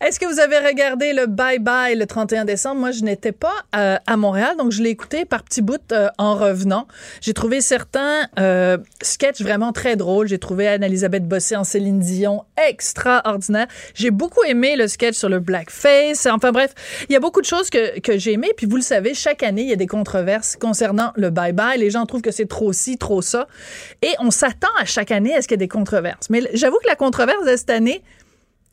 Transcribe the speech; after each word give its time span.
Est-ce 0.00 0.20
que 0.20 0.26
vous 0.26 0.38
avez 0.38 0.58
regardé 0.60 1.12
le 1.12 1.26
Bye 1.26 1.58
Bye 1.58 1.96
le 1.96 2.06
31 2.06 2.44
décembre? 2.44 2.80
Moi, 2.80 2.92
je 2.92 3.02
n'étais 3.02 3.32
pas 3.32 3.64
euh, 3.74 3.96
à 4.06 4.16
Montréal, 4.16 4.54
donc 4.56 4.70
je 4.70 4.80
l'ai 4.80 4.90
écouté 4.90 5.24
par 5.24 5.42
petits 5.42 5.60
bouts 5.60 5.74
euh, 5.90 6.08
en 6.18 6.36
revenant. 6.36 6.86
J'ai 7.20 7.34
trouvé 7.34 7.60
certains 7.60 8.28
euh, 8.38 8.78
sketchs 9.02 9.42
vraiment 9.42 9.72
très 9.72 9.96
drôles. 9.96 10.28
J'ai 10.28 10.38
trouvé 10.38 10.68
Anne-Elisabeth 10.68 11.26
Bossé 11.26 11.56
en 11.56 11.64
Céline 11.64 11.98
Dion 11.98 12.44
extraordinaire. 12.68 13.66
J'ai 13.94 14.12
beaucoup 14.12 14.44
aimé 14.44 14.76
le 14.76 14.86
sketch 14.86 15.16
sur 15.16 15.28
le 15.28 15.40
blackface. 15.40 16.26
Enfin 16.26 16.52
bref, 16.52 16.74
il 17.08 17.12
y 17.12 17.16
a 17.16 17.20
beaucoup 17.20 17.40
de 17.40 17.46
choses 17.46 17.68
que, 17.68 17.98
que 17.98 18.18
j'ai 18.18 18.34
aimées. 18.34 18.52
Puis 18.56 18.66
vous 18.66 18.76
le 18.76 18.82
savez, 18.82 19.14
chaque 19.14 19.42
année, 19.42 19.62
il 19.62 19.68
y 19.68 19.72
a 19.72 19.76
des 19.76 19.88
controverses 19.88 20.54
concernant 20.54 21.12
le 21.16 21.30
Bye 21.30 21.52
Bye. 21.52 21.80
Les 21.80 21.90
gens 21.90 22.06
trouvent 22.06 22.22
que 22.22 22.30
c'est 22.30 22.48
trop 22.48 22.72
ci, 22.72 22.98
trop 22.98 23.20
ça. 23.20 23.48
Et 24.02 24.14
on 24.20 24.30
s'attend 24.30 24.68
à 24.78 24.84
chaque 24.84 25.10
année 25.10 25.34
à 25.34 25.42
ce 25.42 25.48
qu'il 25.48 25.54
y 25.54 25.56
ait 25.56 25.66
des 25.66 25.66
controverses. 25.66 26.30
Mais 26.30 26.42
j'avoue 26.54 26.78
que 26.78 26.88
la 26.88 26.94
controverse 26.94 27.44
de 27.44 27.56
cette 27.56 27.70
année, 27.70 28.04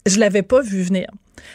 je 0.06 0.20
l'avais 0.20 0.44
pas 0.44 0.61
vu 0.61 0.84
venir. 0.84 1.08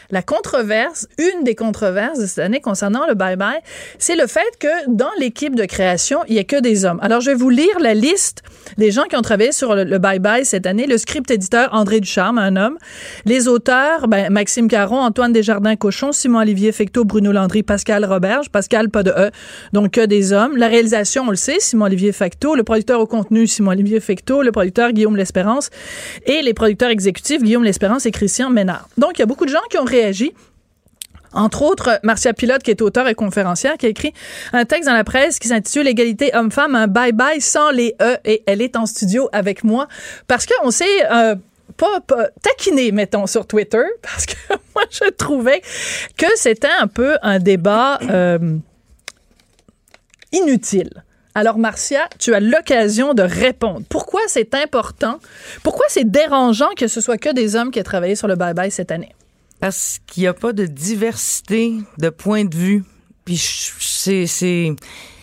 La 0.09 0.21
controverse, 0.21 1.07
une 1.17 1.43
des 1.43 1.55
controverses 1.55 2.19
de 2.19 2.25
cette 2.25 2.39
année 2.39 2.59
concernant 2.59 3.07
le 3.07 3.13
bye-bye, 3.13 3.59
c'est 3.97 4.15
le 4.15 4.27
fait 4.27 4.57
que 4.59 4.89
dans 4.89 5.11
l'équipe 5.19 5.55
de 5.55 5.65
création, 5.65 6.19
il 6.27 6.33
n'y 6.33 6.39
a 6.39 6.43
que 6.43 6.59
des 6.59 6.85
hommes. 6.85 6.99
Alors, 7.01 7.21
je 7.21 7.31
vais 7.31 7.35
vous 7.35 7.49
lire 7.49 7.79
la 7.79 7.93
liste 7.93 8.43
des 8.77 8.91
gens 8.91 9.03
qui 9.03 9.15
ont 9.15 9.21
travaillé 9.21 9.51
sur 9.51 9.75
le 9.75 9.97
bye-bye 9.97 10.43
cette 10.43 10.65
année. 10.65 10.87
Le 10.87 10.97
script 10.97 11.31
éditeur 11.31 11.69
André 11.73 11.99
Ducharme, 11.99 12.37
un 12.37 12.55
homme. 12.55 12.77
Les 13.25 13.47
auteurs, 13.47 14.07
ben, 14.07 14.31
Maxime 14.31 14.67
Caron, 14.67 14.99
Antoine 14.99 15.33
Desjardins-Cochon, 15.33 16.11
Simon-Olivier 16.11 16.71
Fecteau, 16.71 17.05
Bruno 17.05 17.31
Landry, 17.31 17.63
Pascal 17.63 18.05
Roberge. 18.05 18.49
Pascal, 18.49 18.89
pas 18.89 19.03
de 19.03 19.11
E, 19.11 19.31
donc 19.73 19.91
que 19.91 20.05
des 20.05 20.33
hommes. 20.33 20.57
La 20.57 20.67
réalisation, 20.67 21.23
on 21.27 21.31
le 21.31 21.35
sait, 21.35 21.59
Simon-Olivier 21.59 22.11
Fecteau. 22.11 22.55
Le 22.55 22.63
producteur 22.63 22.99
au 22.99 23.07
contenu, 23.07 23.47
Simon-Olivier 23.47 23.99
Fecteau. 23.99 24.41
Le 24.41 24.51
producteur, 24.51 24.91
Guillaume 24.91 25.15
L'Espérance. 25.15 25.69
Et 26.25 26.41
les 26.41 26.53
producteurs 26.53 26.89
exécutifs, 26.89 27.41
Guillaume 27.41 27.63
L'Espérance 27.63 28.05
et 28.05 28.11
Christian 28.11 28.49
Ménard. 28.49 28.87
Donc, 28.97 29.13
il 29.15 29.19
y 29.19 29.23
a 29.23 29.25
beaucoup 29.25 29.45
de 29.45 29.51
gens 29.51 29.59
qui 29.71 29.77
ont 29.79 29.85
réagi. 29.85 30.33
Entre 31.33 31.61
autres, 31.61 31.99
Marcia 32.03 32.33
Pilote, 32.33 32.61
qui 32.61 32.71
est 32.71 32.81
auteur 32.81 33.07
et 33.07 33.15
conférencière, 33.15 33.77
qui 33.77 33.85
a 33.85 33.89
écrit 33.89 34.13
un 34.51 34.65
texte 34.65 34.89
dans 34.89 34.95
la 34.95 35.05
presse 35.05 35.39
qui 35.39 35.47
s'intitule 35.47 35.87
Égalité 35.87 36.31
homme-femme, 36.35 36.75
un 36.75 36.87
bye-bye 36.87 37.39
sans 37.39 37.71
les 37.71 37.95
E. 38.01 38.17
Et 38.25 38.43
elle 38.47 38.61
est 38.61 38.75
en 38.75 38.85
studio 38.85 39.29
avec 39.31 39.63
moi 39.63 39.87
parce 40.27 40.45
qu'on 40.45 40.71
s'est 40.71 41.05
euh, 41.09 41.35
pas, 41.77 42.01
pas 42.01 42.27
taquiné, 42.41 42.91
mettons, 42.91 43.27
sur 43.27 43.47
Twitter, 43.47 43.83
parce 44.01 44.25
que 44.25 44.35
moi, 44.75 44.83
je 44.89 45.09
trouvais 45.09 45.61
que 46.17 46.27
c'était 46.35 46.67
un 46.79 46.87
peu 46.87 47.17
un 47.21 47.39
débat 47.39 47.99
euh, 48.09 48.57
inutile. 50.33 51.03
Alors, 51.33 51.57
Marcia, 51.57 52.09
tu 52.19 52.33
as 52.33 52.41
l'occasion 52.41 53.13
de 53.13 53.23
répondre. 53.23 53.83
Pourquoi 53.87 54.19
c'est 54.27 54.53
important? 54.53 55.17
Pourquoi 55.63 55.85
c'est 55.87 56.03
dérangeant 56.11 56.69
que 56.75 56.87
ce 56.87 56.99
soit 56.99 57.17
que 57.17 57.33
des 57.33 57.55
hommes 57.55 57.71
qui 57.71 57.79
aient 57.79 57.83
travaillé 57.83 58.15
sur 58.15 58.27
le 58.27 58.35
bye-bye 58.35 58.69
cette 58.69 58.91
année? 58.91 59.15
Parce 59.61 59.99
qu'il 60.07 60.23
n'y 60.23 60.27
a 60.27 60.33
pas 60.33 60.51
de 60.51 60.65
diversité 60.65 61.77
de 61.99 62.09
points 62.09 62.43
de 62.45 62.55
vue. 62.55 62.83
Puis 63.23 63.37
c'est 63.37 64.25
c'est 64.25 64.75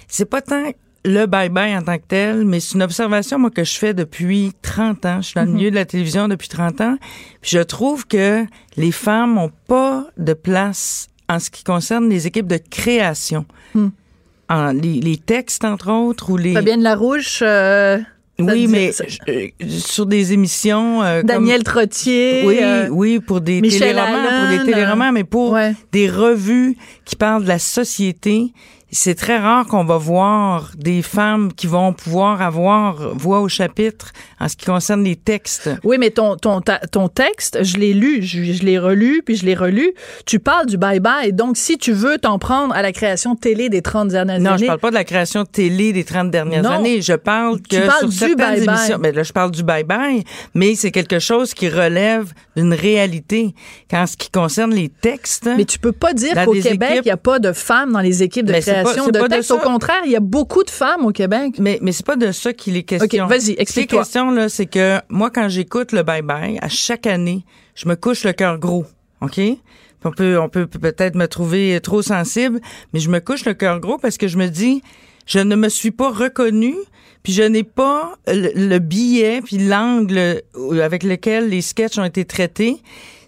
c'est 0.07 0.25
pas 0.25 0.41
tant 0.41 0.73
le 1.05 1.27
bye-bye 1.27 1.77
en 1.77 1.83
tant 1.83 1.97
que 1.99 2.05
tel, 2.07 2.45
mais 2.45 2.61
c'est 2.61 2.75
une 2.75 2.83
observation 2.83 3.39
moi 3.39 3.51
que 3.51 3.65
je 3.65 3.75
fais 3.75 3.95
depuis 3.95 4.53
30 4.63 5.07
ans. 5.07 5.17
Je 5.21 5.27
suis 5.27 5.35
dans 5.35 5.45
le 5.45 5.53
milieu 5.53 5.71
de 5.71 5.75
la 5.75 5.85
télévision 5.85 6.29
depuis 6.29 6.49
30 6.49 6.81
ans. 6.81 6.99
Puis 7.41 7.51
je 7.53 7.61
trouve 7.61 8.07
que 8.07 8.45
les 8.77 8.93
femmes 8.93 9.39
ont 9.39 9.53
pas 9.67 10.07
de 10.17 10.33
place 10.33 11.09
en 11.29 11.39
ce 11.39 11.51
qui 11.51 11.65
concerne 11.65 12.09
les 12.09 12.27
équipes 12.27 12.47
de 12.47 12.59
création. 12.59 13.45
En, 14.49 14.73
les, 14.73 15.01
les, 15.01 15.19
textes, 15.19 15.65
entre 15.65 15.91
autres, 15.91 16.31
ou 16.31 16.37
les... 16.39 16.55
Fabienne 16.55 16.83
Larouche... 16.83 17.41
Euh... 17.43 17.99
Oui, 18.41 18.69
mais 18.69 18.93
euh, 19.29 19.49
sur 19.69 20.07
des 20.07 20.33
émissions 20.33 21.03
euh, 21.03 21.23
Daniel 21.25 21.65
comme, 21.65 21.75
Trottier, 21.75 22.45
oui, 22.47 22.59
euh, 22.63 22.89
oui, 22.89 23.19
pour 23.19 23.41
des 23.41 23.61
Michel 23.61 23.97
téléromans, 23.97 24.15
Allen, 24.15 24.59
pour 24.59 24.65
des 24.65 24.73
téléromans, 24.73 25.13
mais 25.13 25.25
pour 25.25 25.53
ouais. 25.53 25.75
des 25.91 26.09
revues 26.09 26.77
qui 27.05 27.17
parlent 27.17 27.43
de 27.43 27.49
la 27.49 27.59
société. 27.59 28.53
C'est 28.91 29.15
très 29.15 29.37
rare 29.39 29.67
qu'on 29.67 29.85
va 29.85 29.99
voir 29.99 30.71
des 30.77 31.03
femmes 31.03 31.53
qui 31.53 31.67
vont 31.67 31.93
pouvoir 31.93 32.41
avoir 32.41 33.15
voix 33.15 33.41
au 33.41 33.49
chapitre 33.49 34.13
en 34.41 34.49
ce 34.49 34.57
qui 34.57 34.65
concerne 34.65 35.05
les 35.05 35.17
textes. 35.17 35.69
Oui, 35.85 35.97
mais 35.99 36.11
ton 36.11 36.37
ton 36.37 36.61
ta, 36.63 36.79
ton 36.79 37.09
texte, 37.09 37.63
je 37.63 37.77
l'ai 37.77 37.93
lu, 37.93 38.23
je, 38.23 38.43
je 38.45 38.63
l'ai 38.63 38.79
relu, 38.79 39.23
puis 39.25 39.37
je 39.37 39.45
l'ai 39.45 39.55
relu. 39.55 39.93
Tu 40.25 40.39
parles 40.39 40.67
du 40.67 40.79
bye 40.79 41.01
bye, 41.01 41.33
donc 41.35 41.57
si 41.59 41.77
tu 41.77 41.93
veux 41.93 42.17
t'en 42.19 42.39
prendre 42.39 42.75
à 42.75 42.81
la 42.81 42.93
création 42.93 43.37
télé 43.37 43.69
des 43.69 43.83
30 43.83 44.09
dernières 44.09 44.41
non, 44.41 44.51
années. 44.53 44.59
je 44.63 44.67
parle 44.67 44.79
pas 44.81 44.91
de 44.91 44.95
la 44.95 45.05
création 45.05 45.45
télé 45.45 45.93
des 45.93 46.05
30 46.05 46.31
dernières 46.31 46.63
Non. 46.63 46.71
années. 46.71 47.03
Je 47.03 47.13
parle 47.15 47.61
que 47.61 47.77
sur 47.99 48.09
du 48.09 48.17
certaines 48.17 48.37
bye-bye. 48.65 48.69
émissions, 48.79 48.99
ben 48.99 49.15
là 49.15 49.23
je 49.23 49.33
parle 49.33 49.51
du 49.51 49.63
bye 49.63 49.85
bye, 49.85 50.25
mais 50.55 50.75
c'est 50.75 50.91
quelque 50.93 51.19
chose 51.19 51.53
qui 51.53 51.69
relève 51.69 52.33
d'une 52.57 52.73
réalité. 52.73 53.55
Qu'en 53.91 54.07
ce 54.07 54.17
qui 54.17 54.31
concerne 54.31 54.73
les 54.75 54.89
textes, 54.89 55.49
Mais 55.57 55.65
tu 55.65 55.79
peux 55.79 55.93
pas 55.93 56.13
dire 56.15 56.33
qu'au 56.45 56.53
Québec, 56.53 57.01
il 57.03 57.07
n'y 57.07 57.11
a 57.11 57.17
pas 57.17 57.39
de 57.39 57.53
femmes 57.53 57.93
dans 57.93 58.01
les 58.01 58.23
équipes 58.23 58.47
de 58.47 58.53
Mais 58.53 58.61
c'est 58.87 59.01
pas- 59.01 59.07
de 59.11 59.19
pas 59.21 59.29
de 59.29 59.35
texte. 59.35 59.49
ça. 59.49 59.55
Au 59.55 59.59
contraire, 59.59 60.03
il 60.05 60.11
y 60.13 60.17
a 60.17 60.21
beaucoup 60.21 60.63
de 60.65 60.71
femmes 60.71 61.05
au 61.05 61.13
Québec. 61.13 61.55
Mais, 61.59 61.79
mais 61.83 61.93
c'est 61.93 62.05
pas 62.07 62.17
de 62.17 62.33
ça 62.33 62.53
qu'il 62.53 62.77
est 62.77 62.83
question. 62.83 63.25
OK, 63.25 63.29
vas-y, 63.31 63.41
Ce 63.41 63.53
explique-toi. 63.61 64.01
question, 64.01 64.31
là, 64.31 64.49
c'est 64.49 64.67
que 64.67 64.99
moi, 65.09 65.31
quand 65.31 65.49
j'écoute 65.49 65.93
le 65.93 66.03
bye-bye, 66.03 66.59
à 66.61 66.69
chaque 66.69 67.07
année, 67.07 67.45
je 67.75 67.89
me 67.89 67.95
couche 67.97 68.25
le 68.25 68.33
cœur 68.33 68.59
gros. 68.59 68.85
OK? 69.21 69.41
On 70.05 70.13
peut, 70.13 70.39
on 70.39 70.49
peut 70.49 70.67
peut-être 70.67 71.17
me 71.17 71.27
trouver 71.27 71.81
trop 71.83 72.03
sensible, 72.03 72.61
mais 72.93 73.01
je 73.01 73.11
me 73.11 73.19
couche 73.19 73.45
le 73.45 73.55
cœur 73.55 73.81
gros 73.81 73.99
parce 73.99 74.17
que 74.17 74.29
je 74.29 74.37
me 74.39 74.47
dis, 74.47 74.83
je 75.27 75.41
ne 75.41 75.57
me 75.57 75.69
suis 75.69 75.91
pas 75.91 76.11
reconnue, 76.11 76.77
puis 77.25 77.33
je 77.33 77.43
n'ai 77.43 77.65
pas 77.65 78.15
le, 78.29 78.51
le 78.55 78.79
billet, 78.79 79.41
puis 79.45 79.59
l'angle 79.59 80.41
avec 80.83 81.03
lequel 81.03 81.49
les 81.49 81.63
sketchs 81.63 81.99
ont 81.99 82.05
été 82.05 82.25
traités. 82.25 82.77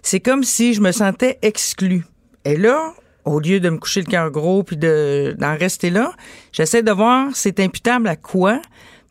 C'est 0.01 0.21
comme 0.21 0.43
si 0.45 0.73
je 0.73 0.79
me 0.81 0.93
sentais 0.93 1.37
exclue. 1.41 2.05
Et 2.45 2.55
là, 2.55 2.93
au 3.25 3.39
lieu 3.39 3.59
de 3.59 3.69
me 3.69 3.77
coucher 3.77 4.01
le 4.01 4.05
cœur 4.07 4.31
gros 4.31 4.63
puis 4.63 4.77
de 4.77 5.35
d'en 5.37 5.55
rester 5.57 5.89
là, 5.89 6.13
j'essaie 6.51 6.83
de 6.83 6.91
voir 6.91 7.29
c'est 7.33 7.59
imputable 7.59 8.07
à 8.07 8.15
quoi. 8.15 8.61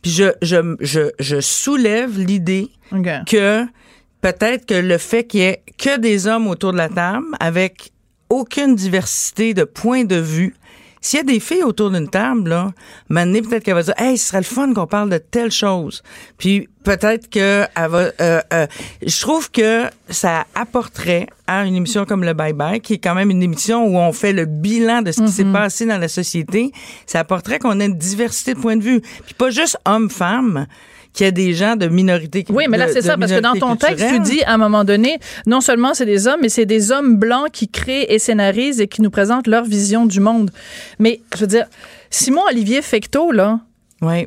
Puis 0.02 0.10
je 0.10 0.32
je 0.42 0.76
je, 0.80 1.10
je 1.18 1.40
soulève 1.40 2.18
l'idée 2.18 2.70
que 3.26 3.64
peut-être 4.20 4.66
que 4.66 4.74
le 4.74 4.98
fait 4.98 5.24
qu'il 5.24 5.40
y 5.40 5.44
ait 5.44 5.62
que 5.78 5.98
des 5.98 6.26
hommes 6.26 6.46
autour 6.48 6.72
de 6.72 6.78
la 6.78 6.88
table 6.88 7.26
avec 7.38 7.92
aucune 8.28 8.74
diversité 8.76 9.54
de 9.54 9.64
points 9.64 10.04
de 10.04 10.16
vue. 10.16 10.54
S'il 11.02 11.16
y 11.18 11.20
a 11.20 11.24
des 11.24 11.40
filles 11.40 11.62
autour 11.62 11.90
d'une 11.90 12.08
table, 12.08 12.50
là, 12.50 12.72
maintenant 13.08 13.40
peut-être 13.40 13.64
qu'elle 13.64 13.74
va 13.74 13.82
dire, 13.82 13.94
hey, 13.96 14.18
ce 14.18 14.28
serait 14.28 14.38
le 14.38 14.44
fun 14.44 14.72
qu'on 14.74 14.86
parle 14.86 15.08
de 15.08 15.18
telle 15.18 15.50
chose. 15.50 16.02
Puis 16.36 16.68
peut-être 16.84 17.30
que 17.30 17.64
elle 17.74 17.88
va. 17.88 17.98
euh, 18.20 18.40
euh, 18.52 18.66
je 19.04 19.20
trouve 19.20 19.50
que 19.50 19.84
ça 20.10 20.44
apporterait 20.54 21.26
à 21.46 21.64
une 21.64 21.74
émission 21.74 22.04
comme 22.04 22.22
le 22.22 22.34
Bye 22.34 22.52
Bye, 22.52 22.80
qui 22.80 22.94
est 22.94 22.98
quand 22.98 23.14
même 23.14 23.30
une 23.30 23.42
émission 23.42 23.86
où 23.86 23.96
on 23.96 24.12
fait 24.12 24.32
le 24.32 24.44
bilan 24.44 25.00
de 25.02 25.10
ce 25.12 25.22
qui 25.22 25.32
s'est 25.32 25.44
passé 25.52 25.86
dans 25.86 25.98
la 25.98 26.08
société. 26.08 26.70
Ça 27.06 27.20
apporterait 27.20 27.58
qu'on 27.58 27.80
ait 27.80 27.86
une 27.86 27.96
diversité 27.96 28.54
de 28.54 28.60
points 28.60 28.76
de 28.76 28.84
vue, 28.84 29.00
puis 29.24 29.34
pas 29.34 29.50
juste 29.50 29.78
hommes-femmes. 29.86 30.66
Qu'il 31.12 31.24
y 31.26 31.28
a 31.28 31.32
des 31.32 31.54
gens 31.54 31.74
de 31.74 31.86
minorité 31.88 32.44
Oui, 32.50 32.64
mais 32.68 32.78
là, 32.78 32.86
c'est 32.92 33.02
ça, 33.02 33.16
parce 33.18 33.32
que 33.32 33.40
dans 33.40 33.54
ton 33.54 33.74
texte, 33.76 34.04
tu 34.08 34.20
dis 34.20 34.42
à 34.44 34.54
un 34.54 34.58
moment 34.58 34.84
donné, 34.84 35.18
non 35.46 35.60
seulement 35.60 35.92
c'est 35.92 36.06
des 36.06 36.28
hommes, 36.28 36.38
mais 36.42 36.48
c'est 36.48 36.66
des 36.66 36.92
hommes 36.92 37.16
blancs 37.16 37.50
qui 37.52 37.68
créent 37.68 38.06
et 38.14 38.18
scénarisent 38.20 38.80
et 38.80 38.86
qui 38.86 39.02
nous 39.02 39.10
présentent 39.10 39.48
leur 39.48 39.64
vision 39.64 40.06
du 40.06 40.20
monde. 40.20 40.50
Mais, 41.00 41.20
je 41.34 41.40
veux 41.40 41.46
dire, 41.48 41.66
Simon 42.10 42.42
Olivier 42.48 42.80
Fecteau, 42.80 43.32
là, 43.32 43.58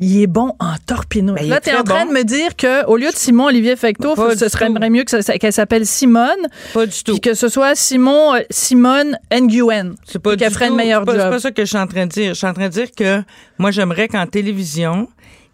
il 0.02 0.22
est 0.22 0.26
bon 0.28 0.52
en 0.60 0.74
torpino. 0.86 1.34
Ben, 1.34 1.48
là, 1.48 1.60
tu 1.60 1.70
es 1.70 1.74
en 1.74 1.82
train 1.82 2.04
bon. 2.04 2.12
de 2.12 2.18
me 2.18 2.22
dire 2.22 2.54
que 2.54 2.84
au 2.86 2.96
lieu 2.96 3.10
de 3.10 3.16
Simon 3.16 3.46
Olivier 3.46 3.74
Fecteau, 3.76 4.14
ce 4.38 4.48
serait 4.48 4.66
tout. 4.66 4.74
mieux 4.90 5.02
que 5.04 5.20
ça- 5.22 5.38
qu'elle 5.38 5.52
s'appelle 5.52 5.84
Simone, 5.86 6.28
Pas 6.74 6.86
du 6.86 7.02
tout. 7.02 7.18
que 7.18 7.34
ce 7.34 7.48
soit 7.48 7.74
Simon, 7.74 8.34
euh, 8.36 8.40
Simone 8.50 9.18
Nguyen. 9.32 9.94
C'est 10.06 10.20
pas 10.20 10.36
du 10.36 10.44
ferait 10.44 10.66
tout- 10.66 10.72
une 10.72 10.76
meilleure 10.76 11.00
c'est 11.00 11.06
pas, 11.06 11.12
c'est 11.12 11.18
job. 11.22 11.30
pas 11.30 11.38
ça 11.40 11.50
que 11.50 11.62
je 11.62 11.68
suis 11.68 11.78
en 11.78 11.86
train 11.88 12.06
de 12.06 12.10
dire. 12.12 12.28
Je 12.28 12.34
suis 12.38 12.46
en 12.46 12.52
train 12.54 12.68
de 12.68 12.72
dire 12.72 12.92
que 12.96 13.22
moi, 13.58 13.70
j'aimerais 13.72 14.06
qu'en 14.06 14.26
télévision, 14.26 15.08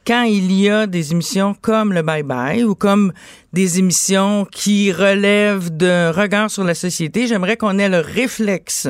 quand 0.06 0.22
il 0.22 0.52
y 0.52 0.68
a 0.68 0.86
des 0.86 1.12
émissions 1.12 1.54
comme 1.60 1.92
le 1.92 2.02
Bye 2.02 2.22
Bye 2.22 2.64
ou 2.64 2.74
comme 2.74 3.12
des 3.52 3.78
émissions 3.78 4.46
qui 4.50 4.92
relèvent 4.92 5.70
d'un 5.70 6.10
regard 6.10 6.50
sur 6.50 6.64
la 6.64 6.74
société, 6.74 7.26
j'aimerais 7.26 7.56
qu'on 7.56 7.78
ait 7.78 7.88
le 7.88 8.00
réflexe 8.00 8.88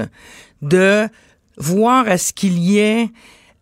de 0.63 1.07
voir 1.57 2.09
à 2.09 2.19
ce 2.19 2.33
qu'il 2.33 2.59
y 2.59 2.79
ait 2.79 3.11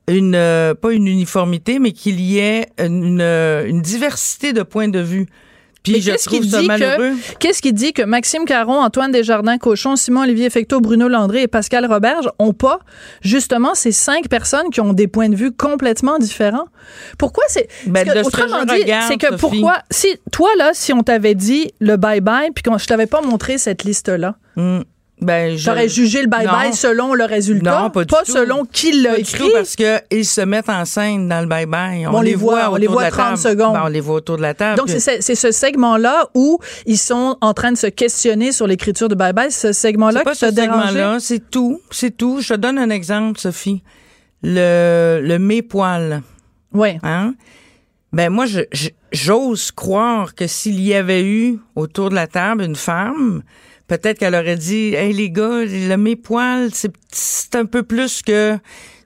une 0.09 0.35
euh, 0.35 0.75
pas 0.75 0.93
une 0.93 1.07
uniformité, 1.07 1.79
mais 1.79 1.93
qu'il 1.93 2.21
y 2.21 2.39
ait 2.39 2.69
une, 2.79 3.21
une 3.21 3.83
diversité 3.83 4.53
de 4.53 4.63
points 4.63 4.89
de 4.89 5.01
vue. 5.01 5.27
Puis 5.89 5.97
Mais 5.97 6.01
je 6.01 6.11
qu'est-ce 6.13 6.29
qui 6.29 6.37
trouve 6.41 6.51
ça 6.51 6.61
dit 6.61 6.67
malheureux. 6.67 7.11
que 7.13 7.37
qu'est-ce 7.39 7.63
qui 7.63 7.73
dit 7.73 7.93
que 7.93 8.03
Maxime 8.03 8.45
Caron, 8.45 8.81
Antoine 8.81 9.11
Desjardins-Cochon, 9.13 9.97
Simon 9.97 10.23
Olivier 10.23 10.51
Fecteau, 10.51 10.81
Bruno 10.81 11.09
Landré 11.09 11.43
et 11.43 11.49
Pascal 11.49 11.87
Roberge 11.87 12.29
ont 12.39 12.53
pas 12.53 12.81
justement 13.23 13.75
ces 13.75 13.93
cinq 13.93 14.29
personnes 14.29 14.71
qui 14.71 14.81
ont 14.81 14.93
des 14.93 15.09
points 15.09 15.29
de 15.29 15.37
vue 15.37 15.53
complètement 15.53 16.19
différents? 16.19 16.67
Pourquoi 17.19 17.45
c'est 17.49 17.69
Ben, 17.87 18.07
que, 18.07 18.13
ce 18.23 18.27
autrement 18.27 18.65
que 18.67 18.85
dit, 18.85 18.91
c'est 19.09 19.17
que 19.17 19.27
Sophie. 19.29 19.39
pourquoi 19.41 19.79
si 19.91 20.09
toi 20.33 20.49
là 20.59 20.71
si 20.75 20.93
on 20.93 21.03
t'avait 21.03 21.35
dit 21.35 21.71
le 21.81 21.97
bye 21.97 22.21
bye 22.21 22.51
puis 22.55 22.63
qu'on 22.63 22.79
je 22.79 22.87
t'avais 22.87 23.07
pas 23.07 23.21
montré 23.23 23.59
cette 23.59 23.85
liste 23.85 24.09
là, 24.09 24.37
Hmm. 24.57 24.81
Ben, 25.21 25.53
je- 25.53 25.57
j'aurais 25.65 25.89
jugé 25.89 26.23
le 26.23 26.29
bye 26.29 26.47
bye 26.47 26.69
Non. 26.69 26.73
selon 26.73 27.13
le 27.15 27.25
résultat, 27.25 27.81
Non, 27.83 27.91
pas 27.91 28.05
du 28.05 28.15
tout. 28.15 28.17
selon 28.25 28.65
qui 28.65 28.93
l'a 29.03 29.11
Pas 29.15 29.19
écrit? 29.19 29.39
tout, 29.39 29.51
parce 29.53 29.75
qu'ils 29.75 30.25
se 30.25 30.41
mettent 30.43 30.69
en 30.69 30.85
scène 30.85 31.29
dans 31.29 31.41
le 31.41 31.47
bye-bye. 31.49 32.07
On 32.13 32.21
les 32.21 32.37
voit, 32.37 32.71
on 32.71 32.77
les 32.77 32.87
voit 32.87 33.03
de 33.03 33.07
la 33.07 33.11
30 33.11 33.27
table. 33.31 33.39
secondes. 33.39 33.73
Ben, 33.75 33.83
on 33.85 33.89
les 33.89 34.01
voit 34.01 34.15
autour 34.17 34.37
de 34.37 34.43
la 34.43 34.55
table. 34.55 34.79
Donc, 34.79 34.89
c'est 34.89 35.01
ce, 35.01 35.11
c'est 35.21 35.35
ce 35.35 35.51
segment-là 35.51 36.29
où 36.35 36.59
ils 36.87 36.99
sont 36.99 37.37
en 37.41 37.53
train 37.53 37.73
de 37.73 37.77
se 37.77 37.89
questionner 37.89 38.53
sur 38.53 38.67
l'écriture 38.69 39.09
de 39.09 39.17
Bye 39.17 39.33
Bye. 39.33 39.51
Ce 39.51 39.73
segment-là 39.73 40.23
pas 40.23 40.33
qui 40.35 40.39
ce 40.39 40.51
segment-là, 40.53 41.19
c'est 41.21 41.51
tout, 41.51 41.81
c'est 41.91 42.17
tout. 42.17 42.41
Je 42.41 42.55
te 42.55 42.59
donne 42.61 42.79
un 42.79 42.91
exemple, 42.91 43.41
Sophie. 43.41 43.83
Le, 44.43 45.21
le 45.23 45.39
mes-poil, 45.39 46.23
Oui. 46.73 46.91
hein? 47.03 47.35
Ben, 48.13 48.31
moi, 48.31 48.47
je- 48.47 48.61
je- 48.73 48.91
j'ose 49.13 49.71
croire 49.73 50.35
que 50.35 50.47
s'il 50.47 50.81
y 50.81 50.95
avait 50.95 51.25
eu 51.25 51.59
autour 51.75 52.09
de 52.11 52.15
la 52.15 52.27
table 52.29 52.63
une 52.63 52.77
femme, 52.77 53.43
peut-être 53.89 54.19
qu'elle 54.19 54.35
aurait 54.35 54.57
dit, 54.57 54.95
hey, 54.95 55.13
les 55.13 55.31
gars, 55.31 55.65
le 55.65 55.97
mes-poil, 55.97 56.71
c'est, 56.73 56.93
c'est 57.11 57.57
un 57.57 57.65
peu 57.65 57.83
plus 57.83 58.23
que 58.23 58.57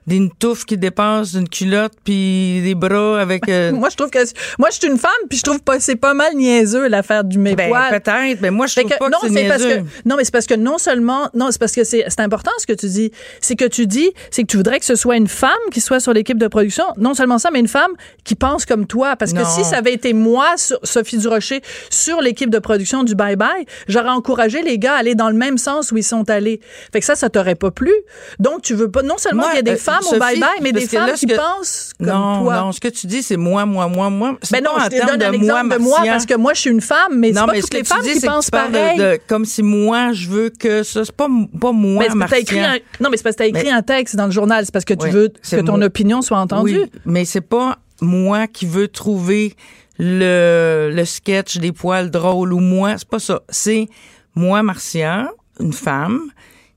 d'une 0.07 0.29
touffe 0.31 0.65
qui 0.65 0.77
dépasse 0.77 1.33
d'une 1.33 1.47
culotte 1.47 1.93
puis 2.03 2.61
des 2.63 2.75
bras 2.75 3.19
avec, 3.21 3.47
euh, 3.49 3.71
Moi, 3.83 3.89
je 3.89 3.95
trouve 3.95 4.09
que 4.09 4.19
moi, 4.57 4.69
je 4.71 4.77
suis 4.77 4.87
une 4.87 4.97
femme, 4.97 5.11
puis 5.29 5.37
je 5.37 5.43
trouve 5.43 5.61
pas 5.61 5.79
c'est 5.79 5.95
pas 5.95 6.13
mal 6.13 6.35
niaiseux 6.35 6.87
l'affaire 6.87 7.23
du 7.23 7.37
ben, 7.37 7.55
mépoil. 7.55 7.89
peut-être, 8.01 8.41
mais 8.41 8.51
moi, 8.51 8.67
je 8.67 8.79
trouve 8.79 8.91
que- 8.91 8.97
pas 8.97 9.09
non, 9.09 9.17
que 9.21 9.27
c'est 9.27 9.33
c'est 9.33 9.47
parce 9.47 9.63
que 9.63 9.67
niaiseux. 9.67 9.85
non, 10.05 10.15
mais 10.17 10.23
c'est 10.23 10.31
parce 10.31 10.45
que 10.47 10.53
non 10.55 10.77
seulement 10.77 11.29
non, 11.33 11.49
c'est 11.51 11.59
parce 11.59 11.73
que 11.73 11.83
c'est 11.83 12.05
c'est 12.07 12.19
important 12.21 12.51
ce 12.57 12.65
que 12.67 12.73
tu 12.73 12.87
dis. 12.87 13.11
C'est 13.41 13.55
que 13.55 13.65
tu 13.65 13.87
dis, 13.87 14.11
c'est 14.31 14.43
que 14.43 14.47
tu 14.47 14.57
voudrais 14.57 14.79
que 14.79 14.85
ce 14.85 14.95
soit 14.95 15.15
une 15.17 15.27
femme 15.27 15.51
qui 15.71 15.81
soit 15.81 15.99
sur 15.99 16.13
l'équipe 16.13 16.37
de 16.37 16.47
production. 16.47 16.85
Non 16.97 17.13
seulement 17.13 17.37
ça, 17.37 17.49
mais 17.51 17.59
une 17.59 17.67
femme 17.67 17.91
qui 18.23 18.35
pense 18.35 18.65
comme 18.65 18.85
toi. 18.85 19.15
Parce 19.15 19.33
que 19.33 19.43
si 19.45 19.63
ça 19.63 19.77
avait 19.77 19.93
été 19.93 20.13
moi, 20.13 20.55
Sophie 20.57 21.17
Durocher, 21.17 21.61
sur 21.89 22.21
l'équipe 22.21 22.49
de 22.49 22.59
production 22.59 23.03
du 23.03 23.15
Bye 23.15 23.35
Bye, 23.35 23.65
j'aurais 23.87 24.09
encouragé 24.09 24.61
les 24.61 24.77
gars 24.77 24.93
à 24.93 24.97
aller 24.97 25.15
dans 25.15 25.29
le 25.29 25.35
même 25.35 25.57
sens 25.57 25.91
où 25.91 25.97
ils 25.97 26.03
sont 26.03 26.29
allés. 26.29 26.59
Fait 26.91 26.99
que 26.99 27.05
ça, 27.05 27.15
ça 27.15 27.29
t'aurait 27.29 27.55
pas 27.55 27.71
plu. 27.71 27.91
Donc 28.39 28.61
tu 28.61 28.73
veux 28.73 28.89
pas 28.91 29.01
non 29.01 29.17
seulement 29.17 29.43
qu'il 29.47 29.55
y 29.55 29.59
ait 29.59 29.63
des 29.63 29.71
euh, 29.71 29.77
femmes 29.77 29.92
au 29.99 30.03
Sophie, 30.03 30.19
Bye 30.19 30.39
Bye, 30.39 30.49
mais 30.61 30.71
des 30.71 30.87
femmes 30.87 31.07
là, 31.07 31.13
qui 31.13 31.25
que- 31.25 31.35
pensent 31.35 31.91
comme 31.97 32.07
non, 32.07 32.43
toi. 32.43 32.55
non, 32.61 32.71
ce 32.71 32.79
que 32.79 32.87
tu 32.87 33.07
dis, 33.07 33.23
c'est 33.23 33.37
moi, 33.37 33.65
moi, 33.65 33.87
moi, 33.87 34.09
moi. 34.09 34.37
C'est 34.41 34.53
Ben 34.53 34.63
non, 34.63 34.71
je 34.83 34.87
te 34.89 35.05
donne 35.07 35.17
de 35.17 35.25
un 35.25 35.31
exemple 35.33 35.73
de 35.77 35.81
moi 35.83 35.99
parce 36.05 36.25
que 36.25 36.35
moi 36.35 36.53
je 36.53 36.61
suis 36.61 36.69
une 36.69 36.81
femme, 36.81 37.13
mais 37.17 37.29
c'est 37.33 37.39
pas 37.39 37.47
mais 37.51 37.61
toutes 37.61 37.73
les 37.73 37.83
femmes 37.83 38.01
dis, 38.03 38.13
qui 38.19 38.25
pensent 38.25 38.49
pareil. 38.49 38.97
de, 38.97 39.19
comme 39.27 39.45
si 39.45 39.63
moi, 39.63 40.11
je 40.13 40.27
veux 40.29 40.49
que 40.49 40.83
ça, 40.83 41.05
c'est 41.05 41.15
pas, 41.15 41.27
pas 41.59 41.71
moi, 41.71 42.05
Mais 42.13 42.19
parce 42.19 42.33
écrit 42.33 42.59
un, 42.59 42.77
non, 42.99 43.09
mais 43.09 43.17
c'est 43.17 43.23
parce 43.23 43.35
que 43.35 43.43
t'as 43.43 43.47
écrit 43.47 43.63
Mais- 43.65 43.71
un 43.71 43.81
texte 43.81 44.15
dans 44.15 44.25
le 44.25 44.31
journal. 44.31 44.65
C'est 44.65 44.71
parce 44.73 44.85
que 44.85 44.93
tu 44.93 45.05
Oui, 45.05 45.11
veux 45.11 45.29
que 45.29 45.61
ton 45.61 45.77
moi. 45.77 45.85
opinion 45.85 46.21
soit 46.21 46.37
entendue. 46.39 46.79
Oui, 46.79 46.91
mais 47.05 47.25
c'est 47.25 47.41
pas 47.41 47.77
moi 48.01 48.47
qui 48.47 48.65
veux 48.65 48.87
trouver 48.87 49.55
le, 49.99 50.91
le 50.93 51.05
sketch 51.05 51.57
des 51.57 51.71
poils 51.71 52.09
drôles 52.11 52.51
ou 52.53 52.59
moi, 52.59 52.95
c'est 52.97 53.07
pas 53.07 53.19
ça. 53.19 53.41
C'est 53.49 53.87
moi, 54.35 54.63
Marcia, 54.63 55.29
une 55.59 55.71
femme, 55.73 56.21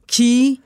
qui 0.06 0.60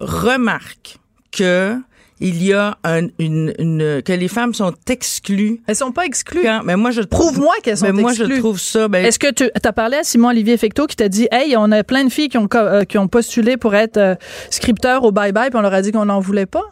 remarque 0.00 0.98
que 1.32 1.76
il 2.20 2.42
y 2.44 2.52
a 2.52 2.78
un- 2.84 3.08
une, 3.18 3.52
une- 3.58 4.02
que 4.02 4.12
les 4.12 4.28
femmes 4.28 4.54
sont 4.54 4.72
exclues. 4.88 5.60
Elles 5.66 5.76
sont 5.76 5.92
pas 5.92 6.04
exclues. 6.06 6.42
Quand, 6.42 6.62
mais 6.64 6.76
moi, 6.76 6.90
je 6.90 7.02
trouve- 7.02 7.26
Prouve-moi 7.32 7.54
qu'elles 7.62 7.76
sont 7.76 7.86
mais 7.86 7.92
moi, 7.92 8.12
exclues. 8.12 8.36
je 8.36 8.40
trouve 8.40 8.58
ça. 8.60 8.88
Ben, 8.88 9.04
Est-ce 9.04 9.18
que 9.18 9.30
tu 9.32 9.50
as 9.62 9.72
parlé 9.72 9.96
à 9.98 10.04
Simon-Olivier 10.04 10.56
Fecteau 10.56 10.86
qui 10.86 10.96
t'a 10.96 11.08
dit 11.08 11.26
Hey, 11.32 11.56
on 11.56 11.70
a 11.72 11.82
plein 11.84 12.04
de 12.04 12.10
filles 12.10 12.28
qui 12.28 12.38
ont, 12.38 12.48
euh, 12.54 12.84
qui 12.84 12.98
ont 12.98 13.08
postulé 13.08 13.56
pour 13.56 13.74
être 13.74 13.96
euh, 13.96 14.14
scripteurs 14.50 15.04
au 15.04 15.12
Bye 15.12 15.32
Bye, 15.32 15.50
puis 15.50 15.58
on 15.58 15.62
leur 15.62 15.74
a 15.74 15.82
dit 15.82 15.92
qu'on 15.92 16.04
n'en 16.06 16.20
voulait 16.20 16.46
pas? 16.46 16.64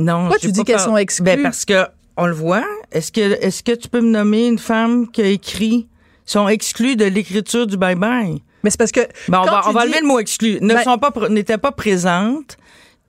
Non, 0.00 0.20
Pourquoi 0.22 0.38
tu 0.38 0.52
dis 0.52 0.64
qu'elles 0.64 0.78
sont 0.80 0.96
exclues? 0.96 1.24
Ben 1.24 1.42
parce 1.42 1.64
que 1.64 1.84
on 2.16 2.26
le 2.26 2.34
voit. 2.34 2.64
Est-ce 2.92 3.12
que 3.12 3.20
est-ce 3.20 3.62
que 3.62 3.72
tu 3.72 3.88
peux 3.88 4.00
me 4.00 4.10
nommer 4.10 4.46
une 4.48 4.58
femme 4.58 5.08
qui 5.10 5.22
a 5.22 5.26
écrit 5.26 5.86
sont 6.24 6.48
exclues 6.48 6.96
de 6.96 7.04
l'écriture 7.04 7.66
du 7.66 7.76
bye 7.76 7.94
bye? 7.94 8.42
Mais 8.64 8.70
c'est 8.70 8.78
parce 8.78 8.90
que. 8.92 9.00
Ben 9.28 9.40
on 9.40 9.44
va 9.44 9.62
on 9.68 9.72
va 9.72 9.82
dis- 9.82 9.86
enlever 9.88 10.00
le 10.02 10.06
mot 10.08 10.18
exclu. 10.18 10.58
Ne 10.60 10.74
Ben- 10.74 10.82
sont 10.82 10.98
pas 10.98 11.12
n'étaient 11.30 11.58
pas 11.58 11.70
présentes. 11.72 12.56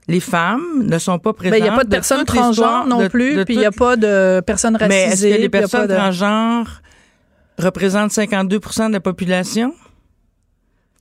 Les 0.10 0.20
femmes 0.20 0.84
ne 0.84 0.98
sont 0.98 1.20
pas 1.20 1.34
présentes. 1.34 1.60
Il 1.60 1.64
n'y 1.64 1.70
a 1.70 1.76
pas 1.76 1.84
de 1.84 1.90
personnes 1.90 2.26
transgenres 2.26 2.86
non 2.88 3.08
plus, 3.10 3.36
de 3.36 3.44
puis 3.44 3.54
il 3.54 3.60
n'y 3.60 3.66
a 3.66 3.72
pas 3.72 3.96
de 3.96 4.42
personnes 4.46 4.76
racisées. 4.76 4.90
Mais 5.08 5.14
est-ce 5.14 5.36
que 5.38 5.42
les 5.42 5.50
personnes 5.50 5.88
de- 5.88 5.94
transgenres 5.96 6.82
représentent 7.58 8.12
52% 8.12 8.88
de 8.88 8.94
la 8.94 9.00
population? 9.00 9.74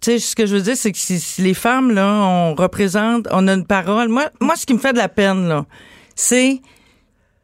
Tu 0.00 0.12
sais, 0.12 0.19
ce 0.19 0.37
que 0.37 0.46
je 0.46 0.55
veux 0.56 0.62
dire, 0.62 0.76
c'est 0.76 0.93
que 0.93 0.99
si, 0.99 1.19
si 1.19 1.43
les 1.43 1.55
femmes, 1.55 1.90
là, 1.90 2.06
on 2.06 2.55
représente, 2.55 3.26
on 3.32 3.49
a 3.49 3.52
une 3.55 3.66
parole. 3.66 4.08
Moi, 4.08 4.31
moi, 4.40 4.55
ce 4.56 4.64
qui 4.66 4.75
me 4.75 4.78
fait 4.78 4.93
de 4.93 4.99
la 4.99 5.08
peine, 5.08 5.49
là, 5.49 5.64
c'est 6.14 6.61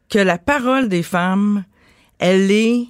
que 0.09 0.19
la 0.19 0.37
parole 0.37 0.87
des 0.87 1.03
femmes, 1.03 1.63
elle 2.19 2.49
est 2.51 2.85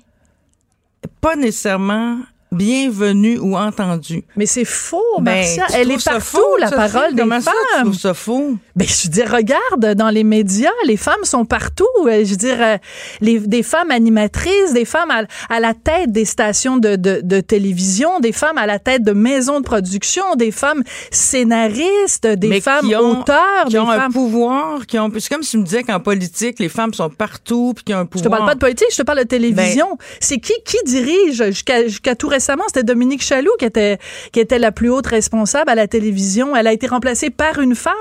pas 1.21 1.35
nécessairement 1.35 2.19
bienvenue 2.51 3.37
ou 3.39 3.57
entendue. 3.57 4.23
Mais 4.35 4.45
c'est 4.45 4.65
faux, 4.65 5.01
Ben, 5.19 5.35
Marcia. 5.35 5.65
Elle 5.73 5.91
est 5.91 6.03
partout, 6.05 6.21
faux, 6.21 6.57
la 6.57 6.67
Sophie? 6.69 6.91
parole 6.93 7.15
des 7.15 7.21
Comment 7.21 7.41
ça, 7.41 7.51
tu 7.51 7.75
femmes. 7.77 7.83
trouves 7.87 7.99
ça 7.99 8.13
faux? 8.13 8.57
Ben, 8.75 8.85
je 8.87 9.03
veux 9.03 9.09
dire, 9.09 9.31
regarde, 9.31 9.95
dans 9.95 10.09
les 10.09 10.23
médias, 10.25 10.69
les 10.85 10.97
femmes 10.97 11.23
sont 11.23 11.45
partout. 11.45 11.85
Euh, 12.05 12.23
Je 12.25 12.31
veux 12.31 12.35
dire, 12.35 12.57
euh, 12.59 12.77
les, 13.21 13.39
des 13.39 13.63
femmes 13.63 13.89
animatrices, 13.91 14.73
des 14.73 14.83
femmes 14.85 15.11
à, 15.11 15.23
à 15.49 15.59
la 15.61 15.73
tête 15.73 16.11
des 16.11 16.25
stations 16.25 16.75
de, 16.77 16.95
de, 16.97 17.21
de 17.23 17.39
télévision, 17.39 18.19
des 18.19 18.33
femmes 18.33 18.57
à 18.57 18.65
la 18.65 18.79
tête 18.79 19.03
de 19.03 19.13
maisons 19.13 19.59
de 19.61 19.65
production, 19.65 20.35
des 20.35 20.51
femmes 20.51 20.83
scénaristes, 21.11 22.27
des 22.27 22.47
mais 22.47 22.61
femmes 22.61 22.87
qui 22.87 22.95
ont, 22.95 23.21
auteurs, 23.21 23.65
qui 23.67 23.73
des 23.73 23.79
ont 23.79 23.89
un 23.89 23.99
femmes... 23.99 24.13
pouvoir, 24.13 24.85
qui 24.85 24.97
ont. 24.99 25.11
C'est 25.19 25.29
comme 25.29 25.43
si 25.43 25.51
tu 25.51 25.57
me 25.57 25.63
disais 25.63 25.83
qu'en 25.83 25.99
politique, 25.99 26.59
les 26.59 26.69
femmes 26.69 26.93
sont 26.93 27.09
partout, 27.09 27.73
puis 27.75 27.83
qui 27.85 27.93
ont 27.93 27.99
un 27.99 28.03
Je 28.03 28.07
pouvoir. 28.07 28.23
te 28.23 28.29
parle 28.37 28.45
pas 28.49 28.53
de 28.55 28.59
politique, 28.59 28.87
je 28.91 28.97
te 28.97 29.03
parle 29.03 29.19
de 29.19 29.23
télévision. 29.23 29.87
Ben- 29.91 30.05
c'est 30.19 30.37
qui 30.39 30.53
qui 30.65 30.77
dirige? 30.85 31.43
Jusqu'à 31.51 32.15
tout 32.15 32.27
récemment, 32.27 32.63
c'était 32.67 32.83
Dominique 32.83 33.23
Chaloux 33.23 33.51
qui 33.59 33.65
était 33.65 33.99
qui 34.31 34.39
était 34.39 34.59
la 34.59 34.71
plus 34.71 34.89
haute 34.89 35.07
responsable 35.07 35.69
à 35.69 35.75
la 35.75 35.87
télévision. 35.87 36.55
Elle 36.55 36.67
a 36.67 36.73
été 36.73 36.87
remplacée 36.87 37.29
par 37.29 37.59
une 37.59 37.75
femme 37.75 37.93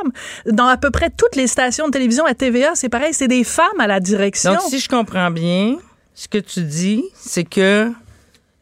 dans 0.46 0.63
à 0.66 0.76
peu 0.76 0.90
près 0.90 1.10
toutes 1.10 1.36
les 1.36 1.46
stations 1.46 1.86
de 1.86 1.92
télévision 1.92 2.24
à 2.26 2.34
TVA. 2.34 2.70
C'est 2.74 2.88
pareil, 2.88 3.12
c'est 3.14 3.28
des 3.28 3.44
femmes 3.44 3.78
à 3.80 3.86
la 3.86 4.00
direction. 4.00 4.52
Donc, 4.52 4.62
si 4.68 4.78
je 4.78 4.88
comprends 4.88 5.30
bien, 5.30 5.76
ce 6.14 6.28
que 6.28 6.38
tu 6.38 6.62
dis, 6.62 7.04
c'est 7.14 7.44
que 7.44 7.90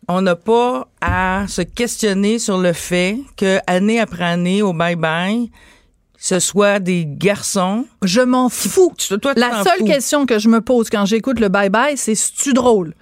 on 0.08 0.20
n'a 0.22 0.36
pas 0.36 0.88
à 1.00 1.44
se 1.48 1.62
questionner 1.62 2.38
sur 2.38 2.58
le 2.58 2.72
fait 2.72 3.18
que 3.36 3.58
année 3.66 4.00
après 4.00 4.24
année 4.24 4.62
au 4.62 4.72
bye 4.72 4.96
bye, 4.96 5.50
ce 6.18 6.38
soit 6.38 6.78
des 6.80 7.04
garçons. 7.06 7.86
Je 8.02 8.20
m'en 8.20 8.48
fous. 8.48 8.92
Tu- 8.96 9.18
toi, 9.18 9.34
tu 9.34 9.40
La 9.40 9.62
seule 9.64 9.78
fous. 9.78 9.84
question 9.86 10.26
que 10.26 10.38
je 10.38 10.48
me 10.48 10.60
pose 10.60 10.88
quand 10.90 11.04
j'écoute 11.06 11.40
le 11.40 11.48
Bye 11.48 11.68
Bye, 11.70 11.96
c'est 11.96 12.14
tu 12.36 12.52
drôle? 12.52 12.94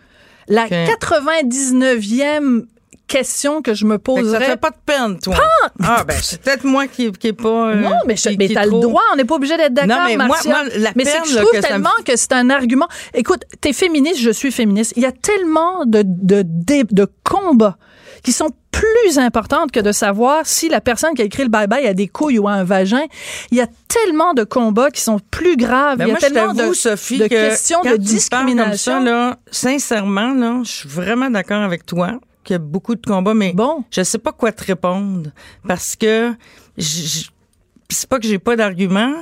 La 0.48 0.64
Ok. 0.64 0.72
99e 0.72 2.64
question 3.10 3.60
que 3.62 3.74
je 3.74 3.84
me 3.84 3.96
que 3.98 4.02
ça 4.14 4.22
poserais. 4.22 4.44
fait 4.46 4.56
pas 4.56 4.70
de 4.70 4.76
peine, 4.86 5.18
toi. 5.18 5.36
Ah, 5.82 6.04
ben, 6.06 6.16
c'est 6.22 6.40
peut-être 6.40 6.64
moi 6.64 6.86
qui, 6.86 7.10
qui 7.12 7.28
est 7.28 7.32
pas. 7.32 7.48
euh, 7.70 7.74
Non, 7.74 7.90
mais, 8.06 8.16
je- 8.16 8.28
qui- 8.30 8.36
le 8.38 8.80
droit, 8.80 9.02
on 9.12 9.16
n'est 9.16 9.24
pas 9.24 9.34
obligé 9.34 9.56
d'être 9.56 9.74
d'accord, 9.74 9.96
Non, 9.96 10.04
mais 10.06 10.16
moi- 10.16 10.36
moi, 10.46 10.62
la 10.76 10.90
mais 10.96 11.04
c'est 11.04 11.12
peine, 11.12 11.22
que 11.22 11.28
je 11.28 11.36
trouve 11.38 11.50
que 11.50 11.56
ça 11.60 11.68
me- 11.68 11.72
tellement 11.74 11.90
que 12.06 12.16
c'est 12.16 12.32
un 12.32 12.48
argument. 12.50 12.88
Écoute, 13.14 13.42
t'es 13.60 13.72
féministe, 13.72 14.20
je 14.20 14.30
suis 14.30 14.52
féministe. 14.52 14.92
Il 14.96 15.02
y 15.02 15.06
a 15.06 15.12
tellement 15.12 15.84
de, 15.84 16.02
de, 16.06 16.42
de, 16.46 16.86
de 16.90 17.06
combats 17.24 17.76
qui 18.22 18.32
sont 18.32 18.50
plus 18.70 19.18
importantes 19.18 19.72
que 19.72 19.80
de 19.80 19.92
savoir 19.92 20.46
si 20.46 20.68
la 20.68 20.80
personne 20.80 21.12
qui 21.14 21.22
a 21.22 21.24
écrit 21.24 21.42
le 21.42 21.48
bye-bye 21.50 21.86
a 21.88 21.92
des 21.94 22.06
couilles 22.08 22.38
ou 22.38 22.48
a 22.48 22.52
un 22.52 22.64
vagin. 22.64 23.02
Il 23.50 23.58
y 23.58 23.60
a 23.60 23.66
tellement 23.88 24.32
de 24.34 24.44
combats 24.44 24.90
qui 24.90 25.00
sont 25.02 25.18
plus 25.30 25.56
graves. 25.56 25.98
Ben 25.98 26.04
Il 26.04 26.08
y 26.08 26.10
a 26.10 26.14
moi, 26.14 26.20
tellement 26.20 26.54
de, 26.54 26.72
Sophie, 26.72 27.18
de 27.18 27.24
que 27.24 27.28
questions 27.28 27.80
quand 27.82 27.90
de 27.90 27.96
comme 27.96 28.04
discrimination. 28.04 28.92
ça, 28.92 29.00
là, 29.00 29.36
sincèrement, 29.50 30.32
là, 30.34 30.60
je 30.64 30.70
suis 30.70 30.88
vraiment 30.88 31.30
d'accord 31.30 31.62
avec 31.62 31.84
toi 31.84 32.12
qu'il 32.44 32.54
y 32.54 32.56
a 32.56 32.58
beaucoup 32.58 32.94
de 32.94 33.04
combats, 33.06 33.34
mais 33.34 33.52
Bon. 33.52 33.84
je 33.90 34.02
sais 34.02 34.18
pas 34.18 34.32
quoi 34.32 34.52
te 34.52 34.64
répondre 34.64 35.30
parce 35.66 35.96
que 35.96 36.32
c'est 36.78 38.08
pas 38.08 38.18
que 38.18 38.26
j'ai 38.26 38.38
pas 38.38 38.56
d'argument, 38.56 39.12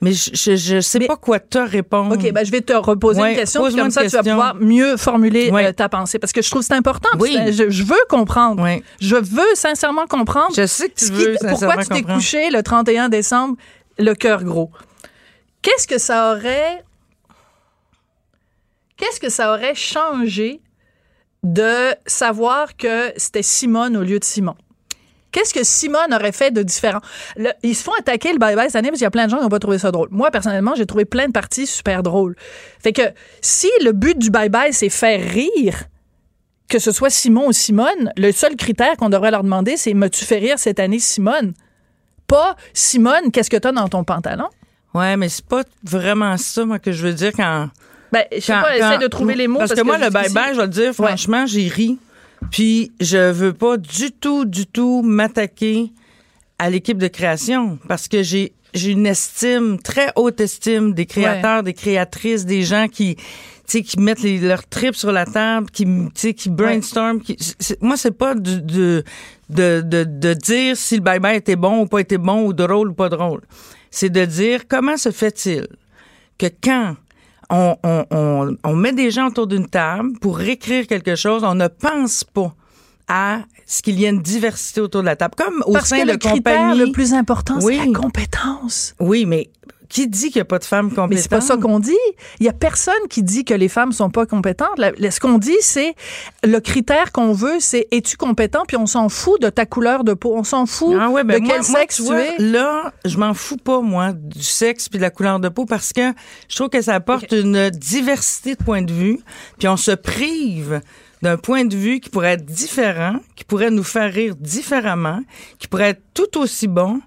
mais 0.00 0.12
je, 0.12 0.56
je, 0.56 0.80
sais 0.80 0.98
Mais- 0.98 1.06
pas 1.08 1.16
quoi 1.16 1.40
te 1.40 1.58
répondre. 1.58 2.14
OK, 2.14 2.32
ben 2.32 2.44
je 2.44 2.50
vais 2.50 2.60
te 2.62 2.72
reposer 2.72 3.20
Ouais, 3.20 3.32
une 3.32 3.38
question, 3.38 3.64
puis 3.64 3.74
comme 3.74 3.84
une 3.86 3.90
ça, 3.90 4.02
tu 4.02 4.08
vas 4.08 4.22
pouvoir 4.22 4.54
mieux 4.54 4.96
formuler 4.96 5.50
Ouais. 5.50 5.66
euh, 5.66 5.72
ta 5.72 5.88
pensée. 5.88 6.18
Parce 6.18 6.32
que 6.32 6.40
je 6.42 6.48
trouve 6.48 6.62
que 6.62 6.66
c'est 6.66 6.74
important. 6.74 7.08
Oui. 7.18 7.36
Je, 7.52 7.68
je 7.70 7.82
veux 7.84 7.98
comprendre. 8.08 8.62
Ouais. 8.62 8.82
Je 9.00 9.16
veux 9.16 9.54
sincèrement 9.54 10.06
comprendre. 10.06 10.54
Je 10.56 10.66
sais 10.66 10.88
que 10.88 10.94
tu 10.94 11.06
ce 11.06 11.10
qui- 11.12 11.18
veux 11.18 11.36
pourquoi 11.48 11.76
tu 11.78 11.88
t'es 11.88 12.02
couché 12.02 12.50
le 12.50 12.62
31 12.62 13.08
décembre 13.10 13.56
le 13.98 14.14
cœur 14.14 14.42
gros? 14.44 14.70
Qu'est-ce 15.62 15.86
que 15.86 15.98
ça 15.98 16.32
aurait. 16.32 16.82
qu'est-ce 18.96 19.20
que 19.20 19.28
ça 19.28 19.52
aurait 19.52 19.74
changé 19.74 20.60
de 21.42 21.94
savoir 22.06 22.76
que 22.76 23.12
c'était 23.16 23.42
Simone 23.42 23.96
au 23.96 24.02
lieu 24.02 24.18
de 24.18 24.24
Simon? 24.24 24.54
Qu'est-ce 25.32 25.54
que 25.54 25.62
Simone 25.62 26.12
aurait 26.12 26.32
fait 26.32 26.50
de 26.50 26.62
différent? 26.62 27.00
Ils 27.62 27.76
se 27.76 27.84
font 27.84 27.92
attaquer 27.98 28.32
le 28.32 28.38
bye-bye 28.38 28.66
cette 28.66 28.76
année 28.76 28.88
parce 28.88 28.98
qu'il 28.98 29.04
y 29.04 29.06
a 29.06 29.12
plein 29.12 29.26
de 29.26 29.30
gens 29.30 29.36
qui 29.36 29.44
n'ont 29.44 29.48
pas 29.48 29.60
trouvé 29.60 29.78
ça 29.78 29.92
drôle. 29.92 30.08
Moi, 30.10 30.30
personnellement, 30.30 30.74
j'ai 30.74 30.86
trouvé 30.86 31.04
plein 31.04 31.28
de 31.28 31.32
parties 31.32 31.66
super 31.66 32.02
drôles. 32.02 32.34
Fait 32.80 32.92
que 32.92 33.02
si 33.40 33.70
le 33.84 33.92
but 33.92 34.18
du 34.18 34.30
bye-bye, 34.30 34.72
c'est 34.72 34.88
faire 34.88 35.22
rire, 35.22 35.84
que 36.68 36.80
ce 36.80 36.90
soit 36.90 37.10
Simon 37.10 37.46
ou 37.48 37.52
Simone, 37.52 38.12
le 38.16 38.32
seul 38.32 38.56
critère 38.56 38.96
qu'on 38.96 39.08
devrait 39.08 39.30
leur 39.30 39.44
demander, 39.44 39.76
c'est 39.76 39.94
me-tu 39.94 40.24
fait 40.24 40.38
rire 40.38 40.58
cette 40.58 40.80
année, 40.80 40.98
Simone? 40.98 41.54
Pas 42.26 42.56
Simone, 42.74 43.30
qu'est-ce 43.32 43.50
que 43.50 43.56
t'as 43.56 43.72
dans 43.72 43.88
ton 43.88 44.02
pantalon? 44.02 44.48
Ouais, 44.94 45.16
mais 45.16 45.28
c'est 45.28 45.44
pas 45.44 45.62
vraiment 45.84 46.36
ça, 46.36 46.64
moi, 46.64 46.80
que 46.80 46.90
je 46.90 47.06
veux 47.06 47.14
dire 47.14 47.32
quand. 47.36 47.70
Ben, 48.12 48.24
je 48.32 48.40
sais 48.40 48.52
quand- 48.52 48.62
pas, 48.62 48.76
essaie 48.76 48.98
de 48.98 49.06
trouver 49.06 49.34
les 49.34 49.46
mots. 49.48 49.58
Parce, 49.60 49.74
que, 49.74 49.82
moi, 49.82 49.98
le 49.98 50.06
bye-bye, 50.08 50.50
je 50.52 50.56
vais 50.56 50.62
le 50.62 50.68
dire, 50.68 50.92
franchement, 50.94 51.46
j'ai 51.46 51.68
ri. 51.68 51.98
Puis 52.50 52.90
je 53.00 53.30
veux 53.30 53.52
pas 53.52 53.76
du 53.76 54.10
tout, 54.12 54.44
du 54.46 54.66
tout 54.66 55.02
m'attaquer 55.02 55.92
à 56.58 56.70
l'équipe 56.70 56.98
de 56.98 57.08
création 57.08 57.78
parce 57.88 58.08
que 58.08 58.22
j'ai 58.22 58.52
j'ai 58.72 58.92
une 58.92 59.06
estime, 59.06 59.78
très 59.82 60.12
haute 60.14 60.40
estime 60.40 60.94
des 60.94 61.04
créateurs, 61.04 61.62
des 61.64 61.74
créatrices, 61.74 62.46
des 62.46 62.62
gens 62.62 62.86
qui 62.88 63.16
tu 63.16 63.22
sais 63.66 63.82
qui 63.82 63.98
mettent 63.98 64.22
les, 64.22 64.38
leurs 64.38 64.66
tripes 64.66 64.94
sur 64.96 65.10
la 65.12 65.26
table, 65.26 65.68
qui 65.70 65.84
tu 65.84 66.08
sais 66.14 66.34
qui 66.34 66.48
brainstorm, 66.50 67.20
qui 67.20 67.36
c'est- 67.58 67.80
moi 67.82 67.96
c'est 67.96 68.16
pas 68.16 68.34
du- 68.34 68.62
de, 68.62 69.02
de 69.50 69.82
de 69.84 70.04
de 70.04 70.34
dire 70.34 70.76
si 70.76 70.94
le 70.96 71.02
bye 71.02 71.18
bye 71.20 71.36
était 71.36 71.56
bon 71.56 71.80
ou 71.82 71.86
pas 71.86 72.00
été 72.00 72.16
bon 72.16 72.44
ou 72.46 72.52
drôle 72.52 72.90
ou 72.90 72.94
pas 72.94 73.08
drôle. 73.08 73.40
C'est 73.90 74.10
de 74.10 74.24
dire 74.24 74.62
comment 74.68 74.96
se 74.96 75.10
fait-il 75.10 75.66
que 76.38 76.46
quand 76.62 76.96
on, 77.50 77.76
on, 77.82 78.04
on, 78.10 78.56
on 78.64 78.76
met 78.76 78.92
des 78.92 79.10
gens 79.10 79.26
autour 79.28 79.46
d'une 79.46 79.66
table 79.66 80.18
pour 80.20 80.40
écrire 80.40 80.86
quelque 80.86 81.16
chose, 81.16 81.42
on 81.44 81.54
ne 81.54 81.68
pense 81.68 82.24
pas 82.24 82.54
à 83.08 83.40
ce 83.66 83.82
qu'il 83.82 83.98
y 83.98 84.04
ait 84.04 84.10
une 84.10 84.22
diversité 84.22 84.80
autour 84.80 85.00
de 85.02 85.06
la 85.06 85.16
table. 85.16 85.34
Comme 85.36 85.62
au 85.66 85.72
Parce 85.72 85.88
sein 85.88 85.98
que 86.02 86.06
de 86.06 86.12
le 86.12 86.16
critère 86.18 86.36
compagnies. 86.60 86.78
le 86.78 86.92
plus 86.92 87.12
important, 87.12 87.58
Oui. 87.62 87.78
c'est 87.80 87.86
la 87.90 87.98
compétence. 87.98 88.94
Oui, 89.00 89.26
mais 89.26 89.50
qui 89.90 90.08
dit 90.08 90.30
qu'il 90.30 90.36
n'y 90.36 90.42
a 90.42 90.46
pas 90.46 90.58
de 90.58 90.64
femmes 90.64 90.88
compétentes? 90.88 91.10
Mais 91.10 91.16
c'est 91.20 91.28
pas 91.28 91.40
ça 91.42 91.56
qu'on 91.58 91.78
dit. 91.80 91.92
Il 92.38 92.46
y 92.46 92.48
a 92.48 92.52
personne 92.54 92.94
qui 93.10 93.22
dit 93.22 93.44
que 93.44 93.52
les 93.52 93.68
femmes 93.68 93.92
sont 93.92 94.08
pas 94.08 94.24
compétentes. 94.24 94.78
La- 94.78 94.92
la- 94.96 95.10
ce 95.10 95.20
qu'on 95.20 95.36
dit, 95.36 95.56
c'est 95.60 95.94
le 96.44 96.58
critère 96.60 97.12
qu'on 97.12 97.32
veut, 97.32 97.58
c'est 97.60 97.86
es-tu 97.90 98.16
compétent, 98.16 98.62
puis 98.66 98.76
on 98.78 98.86
s'en 98.86 99.08
fout 99.08 99.42
de 99.42 99.50
ta 99.50 99.66
couleur 99.66 100.04
de 100.04 100.14
peau, 100.14 100.32
on 100.34 100.44
s'en 100.44 100.64
fout 100.64 100.96
Ah 100.98 101.10
ouais, 101.10 101.24
ben 101.24 101.40
de 101.40 101.44
moi- 101.44 101.56
quel 101.56 101.70
moi, 101.70 101.80
sexe 101.80 101.96
tu 101.96 102.02
vois, 102.02 102.20
es. 102.22 102.36
Là, 102.38 102.92
je 103.04 103.18
m'en 103.18 103.34
fous 103.34 103.56
pas, 103.58 103.80
moi, 103.80 104.12
du 104.14 104.42
sexe 104.42 104.88
puis 104.88 104.98
de 104.98 105.02
la 105.02 105.10
couleur 105.10 105.40
de 105.40 105.48
peau 105.48 105.66
parce 105.66 105.92
que 105.92 106.12
je 106.48 106.54
trouve 106.56 106.68
que 106.70 106.80
ça 106.80 106.94
apporte 106.94 107.32
une 107.32 107.68
diversité 107.70 108.54
de 108.54 108.62
points 108.62 108.82
de 108.82 108.92
vue, 108.92 109.18
puis 109.58 109.66
on 109.68 109.76
se 109.76 109.90
prive 109.90 110.80
d'un 111.22 111.36
point 111.36 111.64
de 111.66 111.76
vue 111.76 112.00
qui 112.00 112.08
pourrait 112.08 112.34
être 112.34 112.46
différent, 112.46 113.16
qui 113.36 113.44
pourrait 113.44 113.70
nous 113.70 113.82
faire 113.84 114.10
rire 114.12 114.34
différemment, 114.38 115.20
qui 115.58 115.66
pourrait 115.68 115.90
être 115.90 116.02
tout 116.14 116.38
aussi 116.38 116.66
bon. 116.68 117.00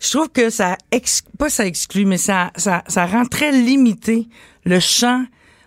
Je 0.00 0.10
trouve 0.10 0.30
que 0.30 0.48
ça, 0.50 0.76
ex- 0.90 1.22
pas 1.38 1.50
ça 1.50 1.66
exclut, 1.66 2.06
mais 2.06 2.16
ça, 2.16 2.50
ça, 2.56 2.82
ça 2.88 3.06
rend 3.06 3.26
très 3.26 3.52
limité 3.52 4.28
le 4.64 4.80
champ 4.80 5.24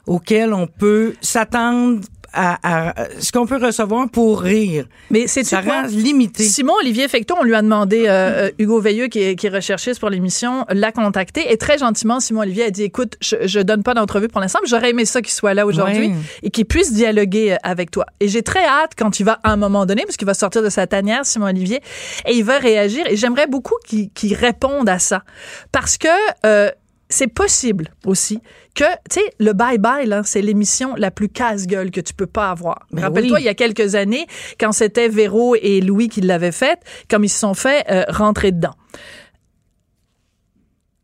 auquel 0.08 0.54
on 0.54 0.68
peut 0.68 1.14
s'attendre 1.22 2.02
à, 2.34 2.58
à- 2.64 3.08
ce 3.20 3.32
qu'on 3.32 3.46
peut 3.46 3.58
recevoir 3.64 4.10
pour 4.10 4.42
rire. 4.42 4.86
Mais 5.12 5.28
c'est 5.28 5.44
Ça 5.44 5.62
rend 5.62 5.84
limité. 5.88 6.44
Simon 6.44 6.74
Olivier 6.82 7.08
Fecton, 7.08 7.36
on 7.40 7.44
lui 7.44 7.56
a 7.56 7.62
demandé, 7.62 8.06
euh, 8.08 8.48
euh, 8.48 8.52
Hugo 8.60 8.80
Veilleux, 8.80 9.08
qui 9.08 9.22
est, 9.22 9.36
qui 9.36 9.48
est 9.48 9.50
recherchiste 9.50 10.00
pour 10.00 10.10
l'émission, 10.10 10.66
l'a 10.70 10.92
contacté. 10.92 11.52
Et 11.52 11.58
très 11.58 11.78
gentiment, 11.78 12.20
Simon 12.20 12.42
Olivier 12.42 12.66
a 12.66 12.72
dit 12.72 12.84
Écoute, 12.84 13.16
je, 13.22 13.36
je 13.46 13.60
donne 13.60 13.84
pas 13.84 13.94
d'entrevue 13.94 14.28
pour 14.28 14.42
l'instant, 14.42 14.60
mais 14.64 14.70
j'aurais 14.70 14.90
aimé 14.90 15.06
ça 15.06 15.22
qu'il 15.22 15.32
soit 15.34 15.54
là 15.54 15.66
aujourd'hui 15.66 16.08
et 16.44 16.50
qu'il 16.50 16.66
puisse 16.66 16.92
dialoguer 16.94 17.54
euh, 17.54 17.58
avec 17.64 17.92
toi. 17.92 18.06
Et 18.20 18.28
j'ai 18.28 18.42
très 18.44 18.66
hâte 18.66 18.92
quand 18.98 19.20
il 19.20 19.24
va, 19.24 19.40
à 19.44 19.52
un 19.52 19.58
moment 19.58 19.86
donné, 19.86 20.04
parce 20.04 20.18
qu'il 20.18 20.28
va 20.28 20.34
sortir 20.34 20.64
de 20.64 20.70
sa 20.70 20.88
tanière, 20.88 21.26
Simon 21.26 21.46
Olivier, 21.48 21.82
et 22.28 22.34
il 22.34 22.44
va 22.44 22.58
réagir. 22.58 23.06
Et 23.08 23.16
j'aimerais 23.16 23.48
beaucoup 23.48 23.76
qu'il 23.86 24.10
qu'il 24.12 24.34
réponde 24.34 24.90
à 24.90 25.00
ça. 25.00 25.24
Parce 25.72 25.98
que. 25.98 26.08
euh, 26.46 26.72
c'est 27.14 27.28
possible 27.28 27.90
aussi 28.06 28.40
que, 28.74 28.84
tu 29.10 29.20
sais, 29.20 29.34
le 29.40 29.54
bye-bye, 29.54 30.08
là, 30.08 30.24
c'est 30.26 30.42
l'émission 30.42 30.96
la 30.96 31.12
plus 31.12 31.30
casse-gueule 31.30 31.92
que 31.92 32.02
tu 32.02 32.14
peux 32.14 32.26
pas 32.26 32.50
avoir. 32.50 32.88
Ben 32.92 33.04
Rappelle-toi, 33.04 33.38
oui. 33.38 33.44
il 33.44 33.46
y 33.46 33.50
a 33.50 33.54
quelques 33.54 33.94
années, 33.94 34.26
quand 34.60 34.72
c'était 34.72 35.10
Véro 35.10 35.56
et 35.56 35.80
Louis 35.82 36.10
qui 36.10 36.22
l'avaient 36.22 36.52
faite, 36.52 36.80
comme 37.10 37.24
ils 37.24 37.30
se 37.30 37.38
sont 37.38 37.54
fait 37.54 37.86
euh, 37.92 38.04
rentrer 38.10 38.52
dedans. 38.52 38.74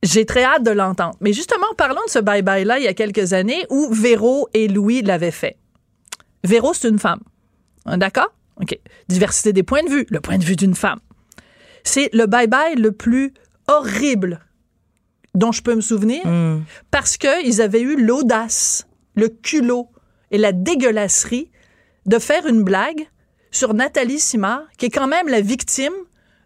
J'ai 0.01 0.25
très 0.25 0.43
hâte 0.43 0.63
de 0.63 0.71
l'entendre. 0.71 1.15
Mais 1.21 1.31
justement, 1.31 1.67
parlons 1.77 2.01
de 2.07 2.09
ce 2.09 2.19
bye-bye-là 2.19 2.79
il 2.79 2.85
y 2.85 2.87
a 2.87 2.93
quelques 2.95 3.33
années 3.33 3.65
où 3.69 3.93
Véro 3.93 4.47
et 4.55 4.67
Louis 4.67 5.03
l'avaient 5.03 5.29
fait. 5.29 5.57
Véro, 6.43 6.73
c'est 6.73 6.89
une 6.89 6.99
femme. 6.99 7.19
Hein, 7.85 7.99
D'accord? 7.99 8.33
OK. 8.59 8.79
Diversité 9.09 9.53
des 9.53 9.63
points 9.63 9.83
de 9.83 9.89
vue. 9.89 10.07
Le 10.09 10.21
point 10.21 10.37
de 10.37 10.43
vue 10.43 10.55
d'une 10.55 10.75
femme. 10.75 10.99
C'est 11.83 12.09
le 12.13 12.25
bye-bye 12.25 12.79
le 12.79 12.93
plus 12.93 13.33
horrible 13.67 14.39
dont 15.39 15.51
je 15.51 15.61
peux 15.63 15.73
me 15.75 15.81
souvenir 15.81 16.21
Hmm. 16.25 16.59
parce 16.91 17.17
qu'ils 17.17 17.61
avaient 17.61 17.81
eu 17.81 17.95
l'audace, 17.95 18.87
le 19.15 19.29
culot 19.29 19.87
et 20.31 20.37
la 20.37 20.51
dégueulasserie 20.51 21.49
de 22.05 22.19
faire 22.19 22.45
une 22.45 22.63
blague 22.63 23.07
sur 23.51 23.73
Nathalie 23.73 24.19
Simard, 24.19 24.63
qui 24.77 24.85
est 24.87 24.89
quand 24.89 25.07
même 25.07 25.27
la 25.27 25.41
victime 25.41 25.93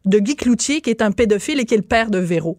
de 0.05 0.19
Guy 0.19 0.35
Cloutier, 0.35 0.81
qui 0.81 0.89
est 0.89 1.01
un 1.01 1.11
pédophile 1.11 1.59
et 1.59 1.65
qui 1.65 1.73
est 1.73 1.77
le 1.77 1.83
père 1.83 2.09
de 2.09 2.17
Véro. 2.19 2.57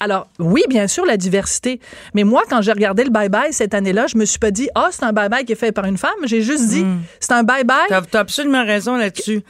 Alors, 0.00 0.28
oui, 0.38 0.62
bien 0.68 0.86
sûr, 0.86 1.04
la 1.04 1.16
diversité. 1.16 1.80
Mais 2.14 2.22
moi, 2.22 2.42
quand 2.48 2.62
j'ai 2.62 2.70
regardé 2.70 3.02
le 3.02 3.10
bye-bye 3.10 3.50
cette 3.50 3.74
année-là, 3.74 4.06
je 4.06 4.16
me 4.16 4.24
suis 4.24 4.38
pas 4.38 4.52
dit, 4.52 4.68
ah, 4.76 4.88
c'est 4.92 5.02
un 5.04 5.12
bye-bye 5.12 5.44
qui 5.44 5.52
est 5.52 5.56
fait 5.56 5.72
par 5.72 5.86
une 5.86 5.98
femme. 5.98 6.20
J'ai 6.24 6.40
juste 6.40 6.68
dit, 6.68 6.84
c'est 7.18 7.32
un 7.32 7.42
bye-bye 7.42 7.86
T'as 7.88 8.02
as 8.12 8.18
absolument 8.20 8.64
raison 8.64 8.94
là-dessus. 8.96 9.42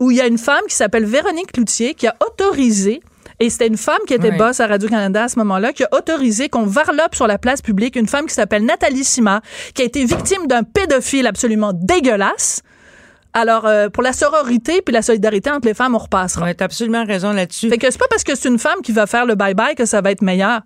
où 0.00 0.10
il 0.10 0.16
y 0.18 0.20
a 0.20 0.26
une 0.26 0.36
femme 0.38 0.62
qui 0.68 0.74
s'appelle 0.74 1.06
Véronique 1.06 1.52
Cloutier 1.52 1.94
qui 1.94 2.06
a 2.06 2.14
autorisé 2.26 3.00
et 3.38 3.50
c'était 3.50 3.66
une 3.66 3.76
femme 3.76 3.98
qui 4.06 4.14
était 4.14 4.32
boss 4.32 4.60
à 4.60 4.66
Radio-Canada 4.66 5.24
à 5.24 5.28
ce 5.28 5.38
moment-là, 5.40 5.72
qui 5.72 5.84
a 5.84 5.88
autorisé 5.92 6.48
qu'on 6.48 6.64
varlope 6.64 7.14
sur 7.14 7.26
la 7.26 7.38
place 7.38 7.60
publique 7.60 7.96
une 7.96 8.06
femme 8.06 8.26
qui 8.26 8.34
s'appelle 8.34 8.64
Nathalie 8.64 9.04
Simard, 9.04 9.42
qui 9.74 9.82
a 9.82 9.84
été 9.84 10.04
victime 10.04 10.46
d'un 10.46 10.62
pédophile 10.62 11.26
absolument 11.26 11.72
dégueulasse. 11.74 12.62
Alors, 13.34 13.66
euh, 13.66 13.90
pour 13.90 14.02
la 14.02 14.14
sororité 14.14 14.80
puis 14.80 14.94
la 14.94 15.02
solidarité 15.02 15.50
entre 15.50 15.68
les 15.68 15.74
femmes, 15.74 15.94
on 15.94 15.98
repassera. 15.98 16.46
Ouais, 16.46 16.54
t'as 16.54 16.64
absolument 16.64 17.04
raison 17.04 17.32
là-dessus. 17.32 17.68
Fait 17.68 17.76
que 17.76 17.90
c'est 17.90 17.98
pas 17.98 18.08
parce 18.08 18.24
que 18.24 18.34
c'est 18.34 18.48
une 18.48 18.58
femme 18.58 18.80
qui 18.82 18.92
va 18.92 19.06
faire 19.06 19.26
le 19.26 19.34
bye-bye 19.34 19.74
que 19.74 19.84
ça 19.84 20.00
va 20.00 20.10
être 20.10 20.22
meilleur. 20.22 20.62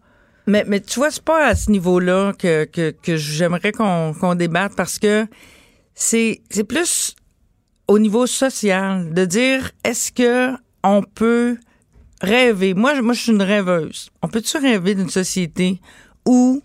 Mais, 0.46 0.64
mais 0.66 0.80
tu 0.80 1.00
vois, 1.00 1.10
c'est 1.10 1.24
pas 1.24 1.46
à 1.46 1.54
ce 1.56 1.70
niveau-là 1.70 2.32
que, 2.38 2.64
que, 2.64 2.92
que 3.02 3.16
j'aimerais 3.16 3.72
qu'on 3.72 4.14
qu'on 4.14 4.36
débatte 4.36 4.76
parce 4.76 5.00
que 5.00 5.26
c'est 5.94 6.42
c'est 6.50 6.64
plus 6.64 7.16
au 7.88 7.98
niveau 7.98 8.26
social 8.26 9.12
de 9.12 9.24
dire 9.24 9.72
est-ce 9.84 10.12
que 10.12 10.52
on 10.84 11.02
peut 11.02 11.56
rêver. 12.20 12.74
Moi, 12.74 12.94
je- 12.94 13.00
moi, 13.00 13.14
je 13.14 13.20
suis 13.22 13.32
une 13.32 13.42
rêveuse. 13.42 14.10
On 14.22 14.28
peut-tu 14.28 14.56
rêver 14.58 14.94
d'une 14.94 15.10
société 15.10 15.80
où 16.26 16.62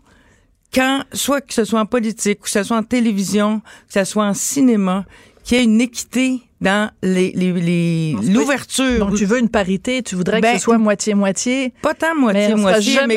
quand, 0.74 1.04
soit 1.14 1.42
que 1.42 1.54
ce 1.54 1.64
soit 1.64 1.80
en 1.80 1.86
politique, 1.86 2.42
que 2.42 2.50
ce 2.50 2.64
soit 2.64 2.78
en 2.78 2.84
télévision, 2.84 3.62
que 3.88 3.94
ce 3.94 4.04
soit 4.04 4.26
en 4.26 4.34
cinéma, 4.34 5.06
qu'il 5.44 5.58
y 5.58 5.62
ait 5.62 5.64
une 5.64 5.80
équité 5.80 6.42
dans 6.60 6.90
les, 7.02 7.32
les, 7.36 7.54
les- 7.54 8.16
l'ouverture? 8.34 8.98
Donc, 9.06 9.16
tu 9.16 9.26
veux 9.26 9.40
une 9.40 9.48
parité, 9.50 10.02
tu 10.04 10.16
voudrais 10.16 10.42
Ben, 10.42 10.54
que 10.54 10.58
ce 10.58 10.64
soit 10.64 10.78
moitié-moitié. 10.78 11.72
Pas 11.82 11.94
tant 11.94 12.16
moitié-moitié, 12.16 12.96
mais 13.08 13.16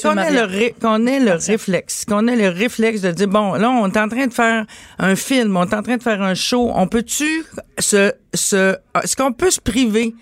qu'on 0.00 0.18
ait, 0.18 0.30
le, 0.32 0.38
ait, 0.38 0.42
ré- 0.44 0.74
qu'on 0.82 1.06
ait 1.06 1.20
le 1.20 1.32
réflexe. 1.52 2.04
Qu'on 2.04 2.26
ait 2.26 2.36
le 2.36 2.48
réflexe 2.48 3.00
de 3.00 3.12
dire, 3.12 3.28
bon, 3.28 3.54
là, 3.54 3.70
on 3.70 3.86
est 3.86 3.96
en 3.96 4.08
train 4.08 4.26
de 4.26 4.34
faire 4.34 4.66
un 4.98 5.16
film, 5.16 5.56
on 5.56 5.64
est 5.64 5.74
en 5.74 5.82
train 5.82 5.96
de 5.96 6.02
faire 6.02 6.20
un 6.20 6.34
show. 6.34 6.70
On 6.74 6.86
peut-tu 6.88 7.44
se, 7.78 8.12
se, 8.34 8.76
est-ce 9.02 9.16
qu'on 9.16 9.32
peut 9.32 9.50
se 9.50 9.60
priver 9.60 10.14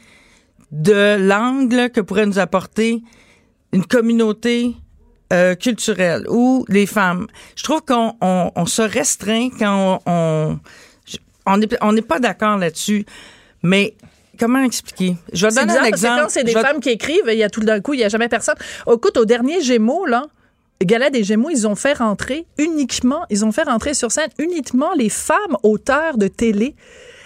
de 0.73 1.17
l'angle 1.17 1.91
que 1.91 2.00
pourrait 2.00 2.26
nous 2.26 2.38
apporter 2.38 3.02
une 3.73 3.85
communauté 3.85 4.75
euh, 5.33 5.55
culturelle 5.55 6.26
ou 6.29 6.64
les 6.69 6.87
femmes? 6.87 7.26
Je 7.57 7.62
trouve 7.62 7.83
qu'on 7.83 8.14
on, 8.21 8.50
on 8.57 8.67
se 8.67 8.83
restreint 8.83 9.50
quand 9.59 10.02
on, 10.07 10.59
on, 11.47 11.57
n'est 11.59 11.69
on 11.83 11.95
pas 12.02 12.19
d'accord 12.19 12.57
là-dessus, 12.57 13.07
mais 13.62 13.95
comment 14.38 14.62
expliquer? 14.62 15.17
Je 15.33 15.47
vais 15.47 15.52
donner 15.52 15.67
bizarre 15.67 15.85
un 15.85 15.91
parce 15.91 15.91
que 15.91 16.07
exemple. 16.07 16.23
quand 16.23 16.29
c'est 16.31 16.45
des 16.45 16.52
femmes 16.52 16.81
qui 16.81 16.88
écrivent, 16.88 17.29
il 17.29 17.38
y 17.38 17.45
a 17.45 17.50
tout 17.50 17.61
d'un 17.61 17.81
coup, 17.81 17.95
il 17.95 18.00
y 18.00 18.05
a 18.05 18.09
jamais 18.09 18.29
personne. 18.29 18.57
Écoute, 18.91 19.17
au 19.17 19.25
dernier 19.25 19.61
Gémeaux, 19.61 20.07
là, 20.07 20.25
Gala 20.83 21.11
des 21.11 21.23
Gémeaux, 21.23 21.50
ils 21.50 21.67
ont 21.67 21.76
fait 21.76 21.93
rentrer 21.93 22.47
uniquement, 22.59 23.25
ils 23.31 23.45
ont 23.45 23.52
fait 23.52 23.62
rentrer 23.62 23.95
sur 23.95 24.11
scène 24.11 24.31
uniquement 24.38 24.95
les 24.95 25.09
femmes 25.09 25.57
auteurs 25.62 26.19
de 26.19 26.29
télé. 26.29 26.75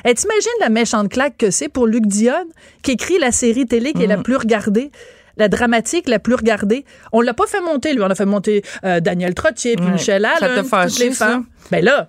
Et 0.06 0.14
t'imagines 0.14 0.50
la 0.60 0.68
méchante 0.68 1.08
claque 1.10 1.36
que 1.36 1.50
c'est 1.50 1.68
pour 1.68 1.86
Luc 1.86 2.06
Dionne, 2.06 2.46
qui 2.82 2.92
écrit 2.92 3.18
la 3.18 3.32
série 3.32 3.66
télé 3.66 3.92
qui 3.92 4.02
est 4.02 4.06
Mm. 4.06 4.10
la 4.10 4.18
plus 4.18 4.36
regardée, 4.36 4.90
la 5.36 5.48
dramatique 5.48 6.08
la 6.08 6.18
plus 6.18 6.34
regardée? 6.34 6.84
On 7.12 7.20
l'a 7.20 7.34
pas 7.34 7.46
fait 7.46 7.60
monter, 7.60 7.92
lui. 7.92 8.02
On 8.02 8.10
a 8.10 8.14
fait 8.14 8.24
monter 8.26 8.62
euh, 8.84 9.00
Daniel 9.00 9.34
Trottier, 9.34 9.74
puis 9.76 9.84
Ouais. 9.86 9.92
Michel 9.92 10.22
Ça 10.38 10.46
Allen, 10.46 10.64
toutes 10.64 10.98
les 11.00 11.10
femmes. 11.10 11.44
Ben 11.70 11.84
là, 11.84 12.08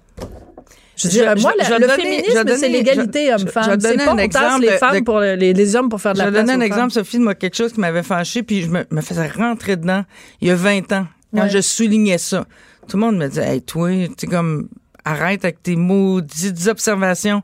je 0.95 1.03
Je- 1.03 1.07
dirais, 1.09 1.33
je- 1.37 1.41
moi, 1.41 1.53
je 1.59 1.73
le 1.73 1.87
je 1.87 1.93
féminisme, 1.93 2.43
c'est 2.55 2.69
l'égalité 2.69 3.19
je- 3.19 3.31
je- 3.31 3.37
je 3.37 3.43
homme-femme. 3.45 3.79
C'est 3.81 3.97
pas 3.97 4.03
un 4.03 4.13
on 4.13 4.15
tasse 4.15 4.23
exemple 4.25 4.61
les 4.61 4.77
femmes 4.77 4.99
de- 4.99 5.03
pour 5.03 5.19
le- 5.19 5.35
les, 5.35 5.53
les 5.53 5.75
hommes 5.75 5.89
pour 5.89 5.99
faire 6.01 6.13
de 6.13 6.19
Je 6.19 6.23
la 6.23 6.31
place 6.31 6.41
donner 6.45 6.53
un 6.53 6.59
aux 6.59 6.61
exemple, 6.65 6.81
femmes. 6.91 7.03
Sophie, 7.03 7.17
de 7.17 7.23
moi, 7.23 7.35
quelque 7.35 7.55
chose 7.57 7.73
qui 7.73 7.79
m'avait 7.79 8.03
fâché, 8.03 8.43
puis 8.43 8.61
je 8.61 8.69
me, 8.69 8.85
me 8.91 9.01
faisais 9.01 9.27
rentrer 9.27 9.75
dedans 9.75 10.03
il 10.41 10.47
y 10.49 10.51
a 10.51 10.55
20 10.55 10.91
ans, 10.93 11.07
quand 11.35 11.41
Ouais. 11.43 11.49
je 11.49 11.61
soulignais 11.61 12.17
ça. 12.19 12.45
Tout 12.87 12.97
le 12.97 13.01
monde 13.01 13.17
me 13.17 13.27
dit, 13.27 13.39
hey, 13.39 13.61
toi, 13.61 13.89
tu 14.17 14.27
comme, 14.27 14.69
arrête 15.03 15.43
avec 15.45 15.61
tes 15.63 15.75
maudites 15.75 16.67
observations. 16.67 17.41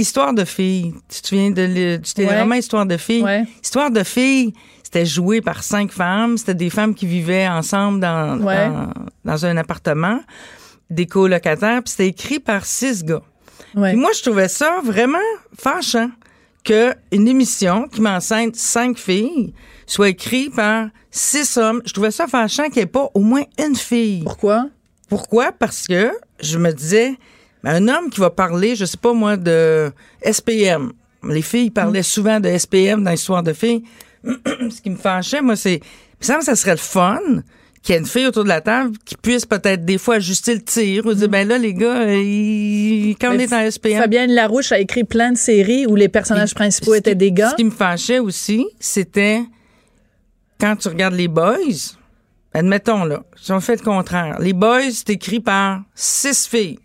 Histoire 0.00 0.32
de 0.34 0.44
filles. 0.44 0.94
Tu 1.08 1.20
te 1.22 1.26
souviens 1.28 1.50
de 1.50 1.62
le- 1.62 1.98
du 1.98 2.12
téléroman 2.14 2.56
Histoire 2.58 2.86
de 2.86 2.96
filles? 2.96 3.22
Ouais. 3.22 3.44
Histoire 3.62 3.90
de 3.90 4.02
filles, 4.02 4.54
c'était 4.82 5.04
joué 5.06 5.40
par 5.40 5.62
cinq 5.62 5.92
femmes. 5.92 6.38
C'était 6.38 6.54
des 6.54 6.70
femmes 6.70 6.94
qui 6.94 7.06
vivaient 7.06 7.46
ensemble 7.48 8.00
dans, 8.00 8.40
Ouais. 8.40 8.68
dans, 8.68 8.92
dans 9.24 9.46
un 9.46 9.56
appartement, 9.56 10.20
des 10.88 11.06
colocataires, 11.06 11.82
puis 11.82 11.90
c'était 11.90 12.08
écrit 12.08 12.40
par 12.40 12.64
six 12.64 13.04
gars. 13.04 13.22
Puis 13.74 13.94
moi, 13.96 14.10
je 14.16 14.22
trouvais 14.22 14.48
ça 14.48 14.80
vraiment 14.82 15.18
fâchant 15.56 16.10
que 16.64 16.92
une 17.12 17.28
émission 17.28 17.86
qui 17.88 18.00
m'enseigne 18.00 18.50
cinq 18.54 18.98
filles 18.98 19.54
soit 19.86 20.08
écrite 20.08 20.54
par 20.56 20.88
six 21.10 21.56
hommes. 21.56 21.80
Je 21.84 21.92
trouvais 21.92 22.10
ça 22.10 22.26
fâchant 22.26 22.64
qu'il 22.64 22.76
n'y 22.76 22.82
ait 22.82 22.86
pas 22.86 23.08
au 23.14 23.20
moins 23.20 23.44
une 23.58 23.76
fille. 23.76 24.22
Pourquoi? 24.24 24.66
Pourquoi? 25.08 25.52
Parce 25.52 25.86
que 25.86 26.10
je 26.40 26.58
me 26.58 26.72
disais, 26.72 27.16
un 27.64 27.88
homme 27.88 28.10
qui 28.10 28.20
va 28.20 28.30
parler, 28.30 28.74
je 28.76 28.84
sais 28.84 28.96
pas 28.96 29.12
moi, 29.12 29.36
de 29.36 29.90
SPM. 30.24 30.92
Les 31.28 31.42
filles 31.42 31.70
parlaient 31.70 32.02
souvent 32.02 32.40
de 32.40 32.48
SPM 32.56 33.04
dans 33.04 33.10
l'histoire 33.10 33.42
de 33.42 33.52
filles. 33.52 33.82
Ce 34.24 34.80
qui 34.80 34.90
me 34.90 34.96
fâchait, 34.96 35.42
moi, 35.42 35.56
c'est, 35.56 35.74
il 35.74 35.80
me 36.20 36.24
semble 36.24 36.38
que 36.40 36.44
ça 36.46 36.56
serait 36.56 36.70
le 36.72 36.76
fun 36.78 37.18
qu'il 37.82 37.94
y 37.94 37.96
ait 37.96 38.00
une 38.00 38.06
fille 38.06 38.26
autour 38.26 38.44
de 38.44 38.48
la 38.48 38.60
table 38.60 38.96
qui 39.06 39.16
puisse 39.16 39.46
peut-être 39.46 39.84
des 39.86 39.96
fois 39.96 40.16
ajuster 40.16 40.54
le 40.54 40.60
tir 40.62 41.06
ou 41.06 41.14
dire, 41.14 41.28
ben 41.30 41.48
là, 41.48 41.56
les 41.58 41.72
gars, 41.72 42.02
euh, 42.02 42.14
ils- 42.22 43.16
quand 43.18 43.34
on 43.34 43.38
est 43.38 43.52
en 43.52 43.60
SPM. 43.70 43.98
Fabienne 44.00 44.32
Larouche 44.32 44.72
a 44.72 44.78
écrit 44.78 45.04
plein 45.04 45.32
de 45.32 45.38
séries 45.38 45.86
où 45.86 45.96
les 45.96 46.08
personnages 46.08 46.54
principaux 46.54 46.94
étaient 46.94 47.12
qui- 47.12 47.16
des 47.16 47.32
gars. 47.32 47.50
Ce 47.50 47.54
qui 47.56 47.64
me 47.64 47.70
fâchait 47.70 48.18
aussi, 48.18 48.66
c'était 48.78 49.42
quand 50.60 50.76
tu 50.76 50.88
regardes 50.88 51.14
les 51.14 51.28
boys, 51.28 51.56
admettons 52.52 53.04
là, 53.04 53.22
si 53.40 53.50
on 53.52 53.60
fait 53.60 53.76
le 53.76 53.84
contraire, 53.84 54.38
les 54.40 54.52
boys, 54.52 54.90
c'est 54.92 55.10
écrit 55.10 55.40
par 55.40 55.82
six 55.94 56.46
filles. 56.46 56.78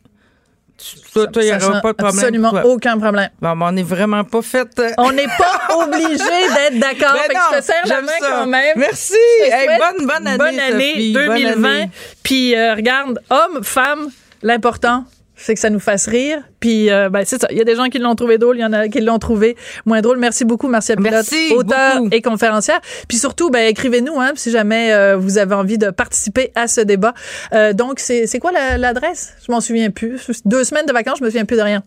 Toi, 1.13 1.27
toi, 1.27 1.41
il 1.43 1.55
n'y 1.55 1.63
aura 1.63 1.79
pas 1.81 1.93
de 1.93 1.97
problème. 1.97 2.17
Absolument 2.19 2.49
toi. 2.49 2.65
aucun 2.65 2.97
problème. 2.99 3.29
Bon, 3.41 3.55
ben, 3.55 3.67
on 3.67 3.71
n'est 3.71 3.83
vraiment 3.83 4.23
pas 4.25 4.41
fait. 4.41 4.67
euh, 4.79 4.89
On 4.97 5.11
n'est 5.11 5.25
pas 5.25 5.75
obligé 5.77 6.17
d'être 6.17 6.79
d'accord. 6.79 7.13
Ben 7.13 7.33
non, 7.33 7.39
je 7.53 7.57
te 7.59 7.63
serre 7.63 7.87
la 7.87 8.01
main 8.01 8.11
ça. 8.19 8.27
quand 8.29 8.45
même. 8.47 8.73
Merci. 8.77 9.13
Hey, 9.43 9.67
bonne, 9.77 10.05
bonne 10.05 10.27
année. 10.27 10.37
Bonne 10.37 10.59
année 10.59 10.91
Sophie. 10.93 11.13
Bonne 11.13 11.27
2020. 11.37 11.69
année. 11.69 11.89
Puis 12.23 12.55
euh, 12.55 12.75
regarde, 12.75 13.19
homme, 13.29 13.63
femme, 13.63 14.09
l'important, 14.43 15.05
c'est 15.35 15.53
que 15.53 15.59
ça 15.59 15.69
nous 15.69 15.79
fasse 15.79 16.07
rire. 16.07 16.39
Puis 16.59 16.89
euh, 16.89 17.09
ben, 17.09 17.23
c'est 17.25 17.39
ça. 17.41 17.47
Il 17.51 17.57
y 17.57 17.61
a 17.61 17.63
des 17.63 17.75
gens 17.75 17.85
qui 17.85 17.99
l'ont 17.99 18.15
trouvé 18.15 18.37
drôle, 18.37 18.57
il 18.57 18.61
y 18.61 18.65
en 18.65 18.73
a 18.73 18.87
qui 18.87 19.01
l'ont 19.01 19.19
trouvé 19.19 19.55
moins 19.85 20.01
drôle. 20.01 20.17
Merci 20.17 20.45
beaucoup, 20.45 20.67
Martial 20.67 20.97
Pilote, 20.97 21.11
Merci 21.11 21.53
auteur 21.53 21.97
beaucoup. 21.97 22.09
et 22.11 22.21
conférencière. 22.21 22.79
Puis 23.07 23.17
surtout, 23.17 23.49
ben, 23.49 23.67
écrivez-nous 23.67 24.19
hein, 24.19 24.31
si 24.35 24.51
jamais 24.51 24.93
euh, 24.93 25.17
vous 25.17 25.37
avez 25.37 25.55
envie 25.55 25.77
de 25.77 25.89
participer 25.89 26.51
à 26.55 26.67
ce 26.67 26.81
débat. 26.81 27.13
Euh, 27.53 27.73
donc, 27.73 27.99
c'est 27.99 28.27
c'est 28.27 28.39
quoi 28.39 28.51
la- 28.51 28.77
l'adresse? 28.77 29.33
Je 29.45 29.51
m'en 29.51 29.61
souviens 29.61 29.89
plus. 29.91 30.19
Deux 30.45 30.63
semaines 30.63 30.85
de 30.85 30.93
vacances, 30.93 31.19
je 31.19 31.23
me 31.23 31.29
souviens 31.29 31.45
plus 31.45 31.57
de 31.57 31.61
rien. 31.61 31.83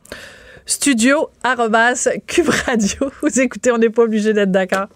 Studio 0.66 1.30
arrobas, 1.42 2.08
Cube 2.26 2.48
Radio. 2.66 3.10
Vous 3.22 3.40
écoutez, 3.40 3.72
on 3.72 3.78
n'est 3.78 3.88
pas 3.90 4.02
obligé 4.02 4.32
d'être 4.34 4.50
d'accord. 4.52 4.86